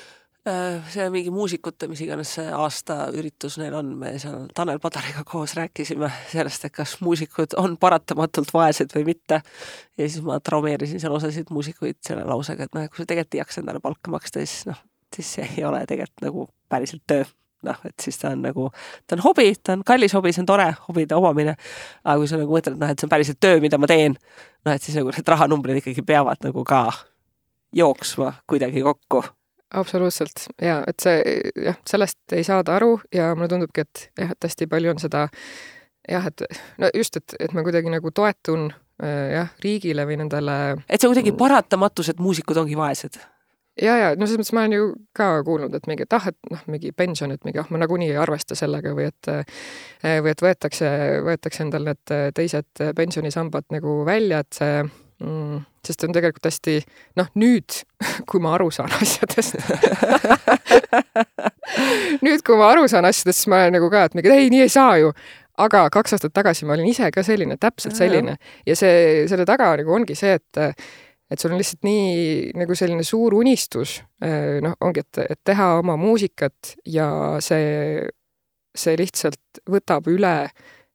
see 0.44 1.06
on 1.06 1.12
mingi 1.14 1.30
muusikute, 1.30 1.86
mis 1.88 2.02
iganes 2.02 2.32
see 2.38 2.48
aastaüritus 2.56 3.60
neil 3.62 3.76
on, 3.78 3.92
me 4.02 4.16
seal 4.22 4.48
Tanel 4.58 4.80
Padariga 4.82 5.22
koos 5.28 5.54
rääkisime 5.58 6.10
sellest, 6.32 6.66
et 6.66 6.74
kas 6.74 6.96
muusikud 7.06 7.54
on 7.62 7.76
paratamatult 7.82 8.50
vaesed 8.54 8.94
või 8.96 9.06
mitte. 9.12 9.42
ja 9.98 10.08
siis 10.08 10.24
ma 10.26 10.40
traumeerisin 10.40 11.00
seal 11.00 11.14
osasid 11.14 11.52
muusikuid 11.54 12.00
selle 12.08 12.24
lausega, 12.26 12.66
et 12.66 12.74
noh, 12.74 12.88
kui 12.90 13.04
sa 13.04 13.06
tegelikult 13.06 13.38
ei 13.38 13.42
jaksa 13.44 13.62
endale 13.62 13.82
palka 13.84 14.14
maksta, 14.14 14.42
siis 14.42 14.66
noh, 14.66 14.80
siis 15.16 15.30
see 15.38 15.46
ei 15.58 15.66
ole 15.68 15.84
tegelikult 15.86 16.26
nagu 16.26 16.48
päriselt 16.70 17.06
töö. 17.08 17.28
noh, 17.62 17.78
et 17.86 17.94
siis 18.02 18.18
ta 18.18 18.32
on 18.34 18.42
nagu, 18.42 18.72
ta 19.06 19.14
on 19.14 19.22
hobi, 19.22 19.54
ta 19.62 19.76
on 19.78 19.84
kallis 19.86 20.16
hobi, 20.18 20.32
see 20.34 20.42
on 20.42 20.48
tore 20.50 20.66
hobide 20.88 21.14
omamine. 21.16 21.54
aga 22.04 22.18
kui 22.18 22.32
sa 22.32 22.40
nagu 22.42 22.56
mõtled, 22.56 22.80
noh, 22.82 22.90
et 22.90 22.98
see 22.98 23.06
on 23.06 23.14
päriselt 23.14 23.40
töö, 23.40 23.60
mida 23.62 23.78
ma 23.78 23.90
teen, 23.92 24.18
noh, 24.66 24.74
et 24.74 24.82
siis 24.82 24.98
nagu 24.98 25.14
need 25.14 25.30
rahanumbrid 25.36 25.84
ikkagi 25.84 26.02
peavad 26.02 26.42
nagu 26.42 26.66
ka 26.66 26.82
jooksma 27.78 28.34
kuidagi 28.50 28.82
kokku 28.82 29.22
absoluutselt 29.74 30.48
ja 30.62 30.82
et 30.88 31.04
see 31.04 31.36
jah, 31.66 31.78
sellest 31.88 32.36
ei 32.36 32.44
saada 32.48 32.76
aru 32.76 32.96
ja 33.14 33.32
mulle 33.36 33.50
tundubki, 33.52 33.86
et 33.86 34.08
jah, 34.20 34.34
et 34.34 34.50
hästi 34.50 34.68
palju 34.72 34.94
on 34.94 35.02
seda 35.02 35.28
jah, 36.10 36.28
et 36.28 36.46
no 36.82 36.90
just, 36.96 37.20
et, 37.20 37.36
et 37.40 37.54
ma 37.56 37.64
kuidagi 37.66 37.92
nagu 37.94 38.12
toetun 38.16 38.70
äh, 39.04 39.28
jah, 39.38 39.54
riigile 39.64 40.08
või 40.10 40.20
nendele. 40.24 40.58
et 40.88 40.98
see 40.98 41.10
on 41.10 41.16
kuidagi 41.16 41.36
paratamatus, 41.38 42.12
et 42.12 42.24
muusikud 42.24 42.60
ongi 42.64 42.78
vaesed? 42.80 43.20
ja, 43.82 43.96
ja 43.98 44.10
no 44.16 44.28
selles 44.28 44.42
mõttes 44.42 44.56
ma 44.56 44.66
olen 44.66 44.78
ju 44.78 44.90
ka 45.18 45.30
kuulnud, 45.48 45.76
et 45.78 45.88
mingi, 45.90 46.08
et 46.08 46.18
ah, 46.18 46.28
et 46.32 46.52
noh, 46.52 46.66
mingi 46.72 46.92
pension, 46.96 47.32
et 47.32 47.48
mingi 47.48 47.62
ah, 47.62 47.70
ma 47.72 47.80
nagunii 47.82 48.12
ei 48.12 48.20
arvesta 48.20 48.58
sellega 48.60 48.96
või 48.98 49.08
et 49.12 49.32
või 50.04 50.34
et 50.34 50.44
võetakse, 50.44 50.90
võetakse 51.28 51.64
endal 51.66 51.88
need 51.88 52.18
teised 52.36 52.84
pensionisambad 52.98 53.72
nagu 53.74 54.02
välja, 54.08 54.44
et 54.44 54.60
see 54.60 54.84
mm, 55.22 55.60
sest 55.86 56.06
on 56.08 56.16
tegelikult 56.16 56.48
hästi, 56.50 56.80
noh 57.20 57.30
nüüd, 57.40 57.82
kui 58.30 58.42
ma 58.44 58.56
aru 58.58 58.72
saan 58.74 58.92
asjadest. 59.00 59.60
Nüüd, 62.26 62.42
kui 62.46 62.58
ma 62.60 62.72
aru 62.74 62.88
saan 62.92 63.08
asjadest, 63.08 63.44
siis 63.44 63.50
ma 63.52 63.62
olen 63.62 63.78
nagu 63.78 63.88
ka, 63.94 64.04
et 64.10 64.18
mingi 64.18 64.34
ei, 64.34 64.50
nii 64.52 64.66
ei 64.66 64.72
saa 64.72 64.98
ju. 65.00 65.14
Aga 65.62 65.86
kaks 65.94 66.16
aastat 66.16 66.34
tagasi 66.36 66.66
ma 66.66 66.76
olin 66.76 66.90
ise 66.90 67.08
ka 67.14 67.24
selline, 67.26 67.58
täpselt 67.62 67.96
selline. 67.98 68.38
Ja 68.68 68.76
see, 68.78 69.26
selle 69.30 69.46
taga 69.48 69.72
nagu 69.80 69.94
ongi 69.96 70.18
see, 70.18 70.36
et 70.40 70.62
et 71.32 71.40
sul 71.40 71.54
on 71.54 71.62
lihtsalt 71.62 71.86
nii 71.88 72.52
nagu 72.60 72.76
selline 72.76 73.06
suur 73.08 73.38
unistus, 73.40 74.02
noh, 74.20 74.76
ongi, 74.84 75.06
et, 75.06 75.22
et 75.32 75.40
teha 75.48 75.78
oma 75.80 75.96
muusikat 76.00 76.74
ja 76.92 77.08
see, 77.44 78.04
see 78.76 78.98
lihtsalt 79.00 79.62
võtab 79.72 80.10
üle 80.12 80.36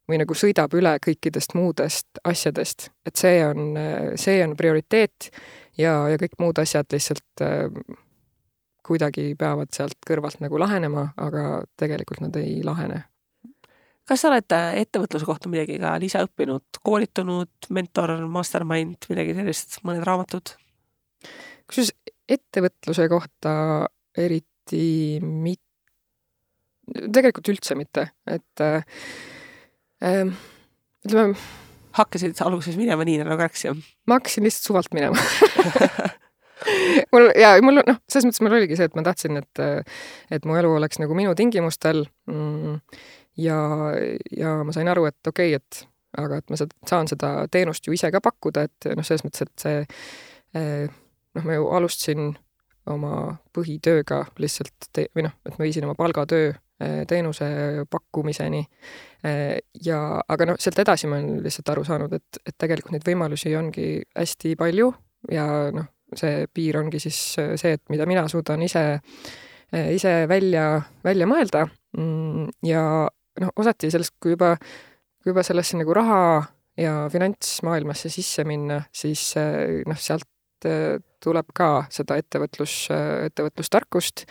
või 0.07 0.21
nagu 0.21 0.35
sõidab 0.37 0.73
üle 0.77 0.95
kõikidest 1.03 1.55
muudest 1.57 2.21
asjadest, 2.23 2.89
et 3.05 3.15
see 3.19 3.41
on, 3.45 3.77
see 4.15 4.39
on 4.45 4.55
prioriteet 4.59 5.31
ja, 5.77 5.93
ja 6.11 6.19
kõik 6.19 6.37
muud 6.41 6.59
asjad 6.61 6.87
lihtsalt 6.93 7.43
äh, 7.43 7.67
kuidagi 8.87 9.33
peavad 9.39 9.73
sealt 9.75 9.99
kõrvalt 10.07 10.39
nagu 10.43 10.59
lahenema, 10.61 11.09
aga 11.19 11.61
tegelikult 11.79 12.23
nad 12.23 12.39
ei 12.39 12.61
lahene. 12.65 13.03
Kas 14.07 14.23
sa 14.23 14.31
oled 14.31 14.55
äh, 14.55 14.77
ettevõtluse 14.85 15.27
kohta 15.27 15.51
midagi 15.51 15.75
ka 15.81 15.97
lisaõppinud, 15.99 16.79
koolitunud, 16.79 17.69
mentor, 17.75 18.15
mastermind, 18.31 19.09
midagi 19.11 19.35
sellist, 19.35 19.81
mõned 19.87 20.07
raamatud? 20.07 20.55
kusjuures 21.67 21.91
ettevõtluse 22.31 23.07
kohta 23.11 23.51
eriti 24.15 25.19
mit-, 25.19 25.59
tegelikult 26.87 27.51
üldse 27.51 27.75
mitte, 27.75 28.05
et 28.29 28.63
äh, 28.63 28.79
äh, 28.79 29.36
ütleme. 30.03 31.33
hakkasid 31.97 32.37
sa 32.37 32.45
alguses 32.45 32.77
minema 32.77 33.05
nii 33.07 33.23
nagu 33.23 33.39
läks, 33.41 33.65
jah? 33.65 33.77
ma 34.05 34.19
hakkasin 34.19 34.45
lihtsalt 34.45 34.69
suvalt 34.69 34.93
minema 34.93 35.17
mul 37.13 37.29
ja 37.37 37.55
mul 37.63 37.81
noh, 37.81 37.99
selles 38.09 38.27
mõttes 38.27 38.43
mul 38.45 38.57
oligi 38.59 38.77
see, 38.77 38.89
et 38.89 38.97
ma 38.97 39.03
tahtsin, 39.05 39.39
et, 39.41 39.61
et 40.33 40.45
mu 40.45 40.57
elu 40.59 40.73
oleks 40.77 41.01
nagu 41.01 41.17
minu 41.17 41.33
tingimustel 41.37 42.03
mm, 42.29 42.79
ja, 43.41 43.59
ja 44.37 44.57
ma 44.65 44.75
sain 44.75 44.89
aru, 44.91 45.07
et 45.09 45.31
okei 45.31 45.55
okay,, 45.55 45.61
et 45.61 45.87
aga 46.17 46.39
et 46.41 46.53
ma 46.53 46.59
saan 46.59 47.09
seda 47.09 47.31
teenust 47.53 47.87
ju 47.87 47.93
ise 47.95 48.09
ka 48.13 48.21
pakkuda, 48.23 48.65
et 48.67 48.89
noh, 48.97 49.05
selles 49.05 49.25
mõttes, 49.25 49.45
et 49.45 49.65
see 49.65 49.81
eh, 50.57 50.85
noh, 51.37 51.45
ma 51.45 51.57
ju 51.57 51.67
alustasin 51.77 52.31
oma 52.87 53.37
põhitööga 53.55 54.23
lihtsalt 54.39 55.03
või 55.15 55.27
noh, 55.27 55.35
et 55.45 55.57
ma 55.57 55.67
viisin 55.67 55.85
oma 55.87 55.97
palgatöö 55.99 56.53
teenuse 57.07 57.47
pakkumiseni. 57.89 58.61
Eh, 59.25 59.57
ja, 59.85 59.99
aga 60.29 60.51
noh, 60.51 60.57
sealt 60.61 60.79
edasi 60.83 61.09
ma 61.09 61.17
olen 61.17 61.41
lihtsalt 61.45 61.71
aru 61.73 61.83
saanud, 61.87 62.13
et, 62.13 62.39
et 62.45 62.55
tegelikult 62.57 62.93
neid 62.93 63.07
võimalusi 63.07 63.53
ongi 63.57 63.87
hästi 64.13 64.53
palju 64.59 64.91
ja 65.33 65.47
noh, 65.73 65.87
see 66.15 66.45
piir 66.53 66.77
ongi 66.79 67.01
siis 67.01 67.19
see, 67.35 67.73
et 67.73 67.83
mida 67.91 68.05
mina 68.07 68.27
suudan 68.31 68.61
ise, 68.63 68.83
ise 69.73 70.13
välja, 70.29 70.67
välja 71.03 71.27
mõelda 71.27 71.65
mm, 71.97 72.45
ja 72.69 72.83
noh, 73.41 73.55
osati 73.59 73.89
sellest, 73.91 74.15
kui 74.21 74.35
juba, 74.37 74.53
kui 75.19 75.33
juba 75.33 75.43
sellesse 75.43 75.81
nagu 75.81 75.97
raha 75.97 76.21
ja 76.77 76.93
finantsmaailmasse 77.11 78.13
sisse 78.13 78.45
minna, 78.47 78.83
siis 78.93 79.33
noh, 79.35 79.97
sealt 79.99 80.29
tuleb 81.21 81.51
ka 81.57 81.71
seda 81.93 82.15
ettevõtlus, 82.21 82.85
ettevõtlustarkust 83.27 84.27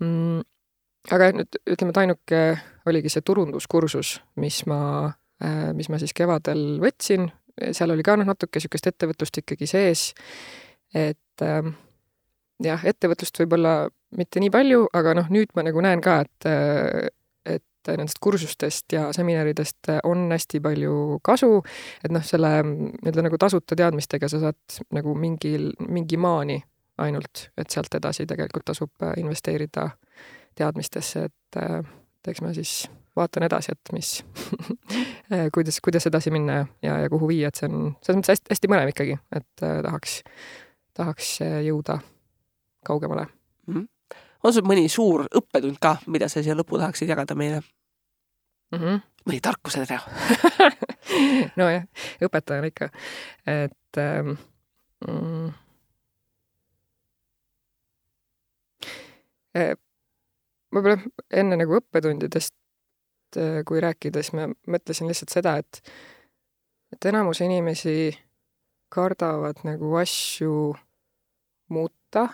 mm,. 0.00 0.46
Aga 1.08 1.30
nüüd 1.32 1.60
ütleme, 1.64 1.94
et 1.94 2.00
ainuke 2.02 2.40
oligi 2.90 3.12
see 3.12 3.24
turunduskursus, 3.24 4.18
mis 4.40 4.62
ma, 4.68 4.80
eh, 5.42 5.70
mis 5.76 5.88
ma 5.88 6.00
siis 6.02 6.12
kevadel 6.16 6.80
võtsin, 6.82 7.30
seal 7.72 7.92
oli 7.92 8.04
ka 8.06 8.16
noh, 8.18 8.28
natuke 8.28 8.60
niisugust 8.60 8.90
ettevõtlust 8.90 9.40
ikkagi 9.42 9.68
sees, 9.68 10.10
et 10.96 11.44
ähm, 11.44 11.74
jah, 12.62 12.84
ettevõtlust 12.84 13.40
võib-olla 13.42 13.74
mitte 14.16 14.42
nii 14.42 14.52
palju, 14.52 14.84
aga 14.96 15.14
noh, 15.20 15.32
nüüd 15.32 15.52
ma 15.56 15.64
nagu 15.66 15.82
näen 15.84 16.04
ka, 16.04 16.20
et 16.26 17.10
et 17.50 17.96
nendest 17.96 18.18
kursustest 18.20 18.92
ja 18.92 19.06
seminaridest 19.16 19.88
on 20.04 20.26
hästi 20.28 20.58
palju 20.60 21.20
kasu, 21.24 21.62
et 22.04 22.12
noh, 22.12 22.24
selle 22.24 22.50
nii-öelda 22.66 23.24
nagu 23.24 23.38
tasuta 23.40 23.78
teadmistega 23.78 24.28
sa 24.28 24.40
saad 24.42 24.82
nagu 24.92 25.14
mingil, 25.16 25.70
mingi 25.88 26.18
maani 26.20 26.58
ainult, 27.00 27.46
et 27.56 27.72
sealt 27.72 27.94
edasi 27.96 28.26
tegelikult 28.28 28.66
tasub 28.68 29.08
investeerida 29.16 29.88
teadmistesse, 30.58 31.28
et 31.28 31.60
et 32.20 32.28
eks 32.28 32.42
ma 32.44 32.52
siis 32.54 32.72
vaatan 33.16 33.46
edasi, 33.46 33.72
et 33.72 33.92
mis 33.96 34.10
kuidas, 35.54 35.80
kuidas 35.84 36.06
edasi 36.06 36.30
minna 36.30 36.66
ja, 36.82 36.98
ja 37.04 37.08
kuhu 37.10 37.30
viia, 37.30 37.48
et 37.48 37.58
see 37.58 37.68
on 37.70 37.94
selles 38.02 38.20
mõttes 38.20 38.34
hästi, 38.36 38.52
hästi 38.52 38.70
põnev 38.72 38.92
ikkagi, 38.92 39.16
et 39.36 39.64
äh, 39.66 39.80
tahaks, 39.86 40.20
tahaks 40.94 41.32
jõuda 41.66 42.00
kaugemale 42.86 43.26
mm. 43.66 43.74
-hmm 43.74 43.88
on 44.44 44.54
sul 44.54 44.66
mõni 44.66 44.88
suur 44.88 45.26
õppetund 45.36 45.78
ka, 45.82 45.96
mida 46.08 46.28
sa 46.28 46.42
siia 46.44 46.56
lõppu 46.56 46.78
tahaksid 46.80 47.10
jagada 47.10 47.36
meile 47.36 47.60
mm? 47.60 48.78
-hmm. 48.78 49.00
mõni 49.28 49.40
tarkusetere 49.44 50.00
nojah, 51.60 51.84
õpetajana 52.24 52.70
ikka, 52.72 52.90
et 53.46 54.00
ähm, 54.00 54.32
mm, 55.06 55.52
äh, 59.56 59.76
võib-olla 60.74 60.98
enne 61.42 61.58
nagu 61.60 61.78
õppetundidest, 61.78 62.54
äh, 63.36 63.60
kui 63.66 63.82
rääkida, 63.82 64.22
siis 64.22 64.34
ma 64.38 64.48
mõtlesin 64.70 65.10
lihtsalt 65.10 65.34
seda, 65.34 65.56
et, 65.62 65.82
et 66.94 67.10
enamus 67.10 67.42
inimesi 67.44 68.12
kardavad 68.90 69.62
nagu 69.66 69.94
asju 70.00 70.74
muuta 71.70 72.28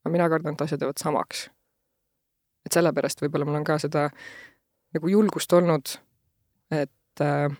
aga 0.00 0.12
mina 0.12 0.28
kardan, 0.28 0.56
et 0.56 0.62
asjad 0.64 0.80
jäävad 0.80 1.00
samaks. 1.00 1.48
et 2.66 2.76
sellepärast 2.76 3.22
võib-olla 3.22 3.46
mul 3.48 3.60
on 3.60 3.64
ka 3.64 3.78
seda 3.80 4.08
nagu 4.94 5.08
julgust 5.08 5.52
olnud, 5.56 5.94
et 6.74 7.22
äh, 7.24 7.52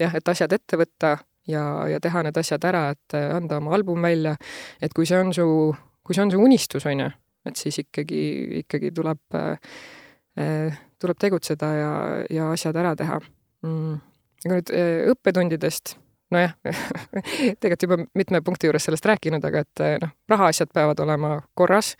jah, 0.00 0.14
et 0.14 0.28
asjad 0.28 0.52
ette 0.56 0.78
võtta 0.80 1.18
ja, 1.48 1.64
ja 1.90 2.00
teha 2.00 2.22
need 2.24 2.38
asjad 2.40 2.64
ära, 2.64 2.88
et 2.96 3.16
äh, 3.16 3.28
anda 3.36 3.60
oma 3.60 3.74
album 3.76 4.02
välja, 4.02 4.36
et 4.80 4.94
kui 4.96 5.08
see 5.08 5.20
on 5.20 5.34
su, 5.36 5.46
kui 6.04 6.16
see 6.16 6.24
on 6.24 6.32
su 6.32 6.40
unistus, 6.40 6.86
on 6.88 7.04
ju, 7.04 7.10
et 7.46 7.60
siis 7.60 7.78
ikkagi, 7.82 8.22
ikkagi 8.62 8.90
tuleb 8.94 9.38
äh, 9.38 9.76
äh, 10.40 10.78
tuleb 11.02 11.20
tegutseda 11.20 11.70
ja, 11.74 11.92
ja 12.30 12.50
asjad 12.54 12.76
ära 12.80 12.94
teha. 12.98 13.20
Mm.. 13.66 14.00
aga 14.44 14.58
nüüd 14.58 14.74
äh, 14.74 15.06
õppetundidest. 15.12 15.96
Nojah 16.34 16.56
tegelikult 17.62 17.84
juba 17.84 17.98
mitme 18.18 18.40
punkti 18.42 18.66
juures 18.66 18.88
sellest 18.88 19.06
rääkinud, 19.06 19.44
aga 19.46 19.60
et 19.62 19.82
eh, 19.86 19.92
noh, 20.02 20.10
rahaasjad 20.26 20.72
peavad 20.74 20.98
olema 21.04 21.36
korras, 21.54 21.92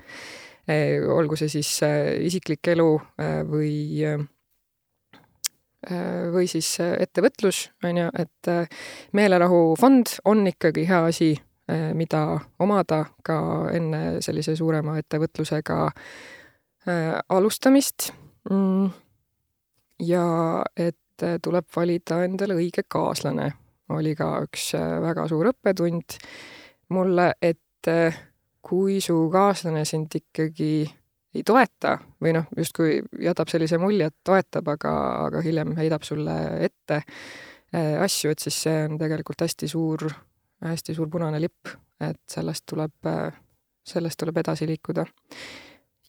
olgu 0.67 1.37
see 1.39 1.47
siis 1.47 1.69
isiklik 2.27 2.67
elu 2.73 2.89
või 3.47 3.77
või 6.35 6.49
siis 6.51 6.73
ettevõtlus, 6.83 7.69
on 7.87 8.01
ju, 8.03 8.09
et 8.19 8.51
meelerahufond 9.15 10.17
on 10.27 10.43
ikkagi 10.51 10.89
hea 10.91 11.05
asi, 11.07 11.29
mida 11.99 12.21
omada 12.63 13.01
ka 13.27 13.37
enne 13.75 14.21
sellise 14.23 14.55
suurema 14.57 14.99
ettevõtlusega 15.01 15.79
alustamist. 17.35 18.13
Mm. 18.51 18.91
ja 20.07 20.27
et 20.79 21.25
tuleb 21.43 21.67
valida 21.75 22.21
endale 22.23 22.55
õige 22.55 22.85
kaaslane 22.87 23.49
oli 23.95 24.15
ka 24.19 24.29
üks 24.47 24.71
äh, 24.77 24.99
väga 25.03 25.27
suur 25.31 25.51
õppetund 25.53 26.19
mulle, 26.95 27.33
et 27.43 27.91
äh, 27.91 28.17
kui 28.67 29.01
su 29.05 29.17
kaaslane 29.33 29.85
sind 29.87 30.15
ikkagi 30.19 30.71
ei 31.37 31.43
toeta 31.47 31.97
või 32.23 32.33
noh, 32.39 32.47
justkui 32.57 33.01
jätab 33.23 33.51
sellise 33.53 33.79
mulje, 33.79 34.09
et 34.11 34.17
toetab, 34.25 34.71
aga, 34.73 34.95
aga 35.29 35.43
hiljem 35.45 35.77
heidab 35.79 36.07
sulle 36.07 36.37
ette 36.67 37.03
äh, 37.03 37.95
asju, 38.03 38.33
et 38.33 38.43
siis 38.47 38.63
see 38.67 38.87
on 38.89 38.99
tegelikult 39.01 39.47
hästi 39.47 39.71
suur, 39.71 40.09
hästi 40.65 40.95
suur 40.95 41.11
punane 41.13 41.41
lipp, 41.41 41.69
et 42.01 42.23
sellest 42.31 42.65
tuleb, 42.71 43.09
sellest 43.87 44.19
tuleb 44.21 44.37
edasi 44.43 44.67
liikuda. 44.67 45.07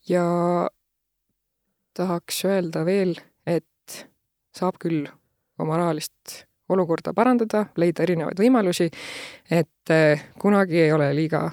ja 0.10 0.26
tahaks 1.98 2.46
öelda 2.46 2.86
veel, 2.86 3.16
et 3.46 4.08
saab 4.56 4.78
küll 4.80 5.08
oma 5.60 5.78
rahalist 5.78 6.44
olukorda 6.70 7.14
parandada, 7.16 7.66
leida 7.80 8.04
erinevaid 8.04 8.40
võimalusi, 8.42 8.90
et 9.50 9.94
eh, 9.94 10.28
kunagi 10.40 10.82
ei 10.84 10.92
ole 10.92 11.10
liiga, 11.16 11.46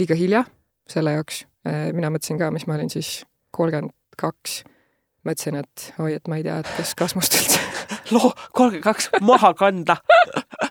liiga 0.00 0.16
hilja 0.18 0.44
selle 0.88 1.14
jaoks. 1.18 1.42
Eh, 1.68 1.90
mina 1.96 2.10
mõtlesin 2.12 2.40
ka, 2.40 2.50
mis 2.54 2.66
ma 2.66 2.78
olin 2.78 2.90
siis 2.92 3.22
kolmkümmend 3.54 3.94
kaks, 4.18 4.62
mõtlesin, 5.28 5.60
et 5.60 5.90
oi, 6.00 6.14
et 6.16 6.30
ma 6.30 6.40
ei 6.40 6.46
tea, 6.46 6.58
et 6.62 6.72
kas, 6.78 6.94
kas 6.98 7.16
must 7.18 7.36
üldse 7.38 7.60
loo 8.14 8.32
kolmkümmend 8.56 8.86
kaks 8.88 9.12
maha 9.20 9.52
kanda 9.58 9.98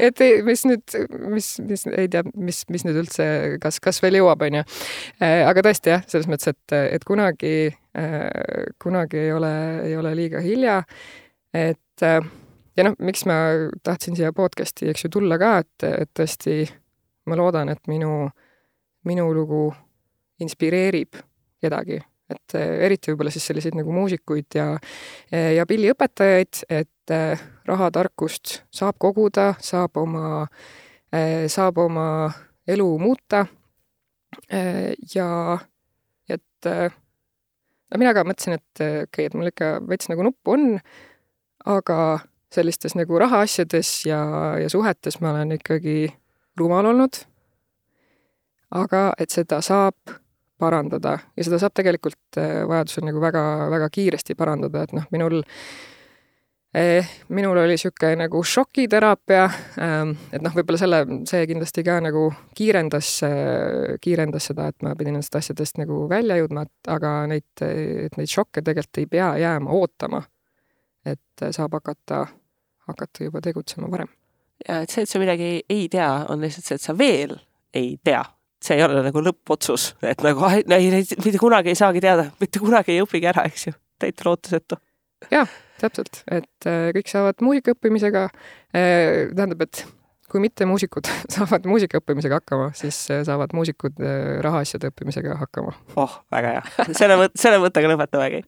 et 0.00 0.20
ei, 0.24 0.42
mis 0.46 0.64
nüüd, 0.68 0.94
mis, 1.32 1.48
mis 1.66 1.84
ei 1.90 2.10
tea, 2.12 2.22
mis, 2.38 2.62
mis 2.72 2.84
nüüd 2.86 3.00
üldse, 3.02 3.26
kas, 3.62 3.80
kas 3.82 4.00
veel 4.04 4.20
jõuab, 4.20 4.44
onju. 4.46 4.62
Äh, 5.22 5.42
aga 5.48 5.64
tõesti 5.66 5.92
jah, 5.92 6.04
selles 6.08 6.28
mõttes, 6.30 6.52
et, 6.52 6.76
et 6.96 7.06
kunagi, 7.08 7.54
äh, 7.98 8.68
kunagi 8.82 9.20
ei 9.26 9.32
ole, 9.36 9.54
ei 9.88 9.96
ole 9.98 10.14
liiga 10.18 10.42
hilja. 10.44 10.82
et 11.52 12.06
äh, 12.06 12.20
ja 12.76 12.86
noh, 12.88 12.96
miks 13.04 13.26
ma 13.28 13.38
tahtsin 13.84 14.16
siia 14.16 14.32
podcast'i, 14.36 14.88
eks 14.92 15.06
ju, 15.06 15.12
tulla 15.18 15.38
ka, 15.40 15.58
et, 15.64 15.88
et 15.90 16.12
tõesti 16.16 16.62
ma 17.28 17.36
loodan, 17.38 17.68
et 17.72 17.82
minu, 17.90 18.30
minu 19.08 19.28
lugu 19.34 19.66
inspireerib 20.42 21.20
kedagi 21.62 22.00
et 22.32 22.54
eriti 22.56 23.10
võib-olla 23.12 23.32
siis 23.34 23.44
selliseid 23.44 23.74
nagu 23.76 23.92
muusikuid 23.92 24.56
ja, 24.56 24.66
ja 25.52 25.66
pilliõpetajaid, 25.68 26.62
et 26.72 26.91
eh, 27.12 27.40
rahatarkust 27.68 28.62
saab 28.72 28.98
koguda, 29.02 29.52
saab 29.62 29.96
oma, 30.00 30.46
eh, 31.12 31.46
saab 31.52 31.78
oma 31.78 32.06
elu 32.68 32.88
muuta. 32.98 33.46
Eh, 34.48 34.94
ja 35.14 35.58
et 36.28 36.64
no 36.64 37.98
mina 38.00 38.14
ka 38.16 38.24
mõtlesin, 38.24 38.56
et 38.56 38.80
okei 38.80 39.02
okay,, 39.04 39.28
et 39.28 39.34
mul 39.36 39.50
ikka 39.50 39.74
veits 39.88 40.08
nagu 40.08 40.24
nuppu 40.24 40.54
on, 40.56 40.78
aga 41.68 41.98
sellistes 42.52 42.96
nagu 42.98 43.18
rahaasjades 43.18 43.90
ja, 44.06 44.22
ja 44.60 44.70
suhetes 44.72 45.20
ma 45.20 45.32
olen 45.32 45.56
ikkagi 45.58 46.12
rumal 46.60 46.86
olnud. 46.92 47.24
aga 48.72 49.12
et 49.20 49.28
seda 49.28 49.58
saab 49.60 50.14
parandada 50.62 51.18
ja 51.36 51.44
seda 51.44 51.58
saab 51.60 51.74
tegelikult 51.76 52.38
äh, 52.40 52.62
vajadusel 52.68 53.04
nagu 53.04 53.20
väga-väga 53.20 53.88
kiiresti 53.92 54.36
parandada, 54.38 54.86
et 54.86 54.94
noh, 54.96 55.04
minul 55.12 55.42
minul 57.28 57.58
oli 57.58 57.74
niisugune 57.74 58.16
nagu 58.16 58.40
šokiteraapia, 58.44 59.42
ähm, 59.84 60.14
et 60.32 60.40
noh, 60.44 60.54
võib-olla 60.56 60.80
selle, 60.80 61.00
see 61.28 61.44
kindlasti 61.50 61.84
ka 61.84 61.98
nagu 62.00 62.26
kiirendas, 62.56 63.10
äh, 63.28 63.98
kiirendas 64.00 64.48
seda, 64.48 64.70
et 64.72 64.84
ma 64.84 64.94
pidin 64.96 65.18
nendest 65.18 65.36
asjadest 65.36 65.76
nagu 65.82 66.06
välja 66.08 66.38
jõudma, 66.40 66.64
et 66.64 66.92
aga 66.92 67.14
neid, 67.28 67.50
et 67.60 68.16
neid 68.16 68.32
šokke 68.32 68.64
tegelikult 68.64 69.02
ei 69.02 69.10
pea 69.16 69.34
jääma 69.42 69.76
ootama. 69.76 70.22
et 71.04 71.42
saab 71.50 71.72
hakata, 71.74 72.20
hakata 72.86 73.24
juba 73.24 73.40
tegutsema 73.42 73.90
varem. 73.90 74.08
ja 74.68 74.80
et 74.82 74.90
see, 74.90 75.02
et 75.02 75.10
sa 75.10 75.18
midagi 75.18 75.48
ei, 75.68 75.88
tea, 75.90 76.10
on 76.30 76.40
lihtsalt 76.40 76.64
see, 76.64 76.78
et 76.78 76.86
sa 76.88 76.96
veel 76.98 77.36
ei 77.74 77.98
tea 78.04 78.22
see 78.62 78.78
ei 78.78 78.84
ole 78.86 79.02
nagu 79.02 79.20
lõppotsus, 79.26 79.90
et 80.06 80.22
nagu 80.22 80.46
ei, 80.54 81.02
mitte 81.24 81.38
kunagi 81.42 81.72
ei 81.74 81.78
saagi 81.78 82.00
teada, 82.00 82.28
mitte 82.40 82.62
kunagi 82.62 82.94
ei 82.94 83.02
õpigi 83.02 83.28
ära, 83.28 83.44
eks 83.50 83.66
ju, 83.66 83.74
täitsa 84.00 84.28
lootusetu. 84.28 84.78
jah, 85.34 85.50
täpselt, 85.82 86.22
et 86.30 86.68
äh, 86.68 86.92
kõik 86.96 87.10
saavad 87.10 87.42
muusika 87.44 87.74
õppimisega 87.76 88.28
äh,, 88.28 89.28
tähendab, 89.34 89.66
et 89.66 89.84
kui 90.32 90.40
mitte 90.40 90.64
muusikud 90.64 91.08
saavad 91.34 91.66
muusika 91.68 92.00
õppimisega 92.00 92.38
hakkama, 92.40 92.70
siis 92.78 92.98
äh, 93.12 93.20
saavad 93.28 93.52
muusikud 93.56 94.00
rahaasjade 94.44 94.92
õppimisega 94.92 95.36
hakkama. 95.42 95.74
oh, 96.00 96.16
väga 96.32 96.56
hea. 96.56 96.88
selle 97.00 97.18
mõtte, 97.20 97.42
selle 97.42 97.60
mõttega 97.62 97.92
lõpetamegi. 97.92 98.42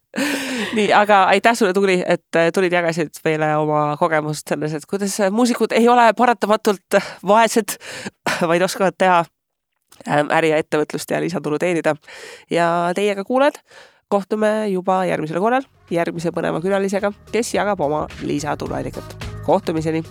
nii, 0.79 0.89
aga 0.97 1.25
aitäh 1.35 1.59
sulle, 1.59 1.77
Tuuli, 1.77 2.01
et 2.01 2.43
tulid, 2.55 2.73
jagasid 2.73 3.23
meile 3.27 3.55
oma 3.61 3.87
kogemust 4.01 4.49
selles, 4.55 4.75
et 4.79 4.89
kuidas 4.91 5.19
muusikud 5.35 5.77
ei 5.77 5.89
ole 5.91 6.11
paratamatult 6.17 7.03
vaesed, 7.27 7.79
vaid 8.51 8.65
oskavad 8.65 8.97
teha 8.99 9.25
Ähm, 10.03 10.29
äri 10.35 10.51
ja 10.51 10.59
ettevõtlust 10.59 11.13
ja 11.15 11.21
lisatulu 11.23 11.59
teenida. 11.63 11.95
ja 12.51 12.91
teiega, 12.95 13.25
kuulajad, 13.25 13.61
kohtume 14.15 14.69
juba 14.71 15.03
järgmisel 15.09 15.43
korral 15.43 15.67
järgmise 15.91 16.31
põneva 16.35 16.63
külalisega, 16.63 17.11
kes 17.33 17.55
jagab 17.57 17.83
oma 17.83 18.07
lisatuluallikat. 18.23 19.17
kohtumiseni 19.45 20.05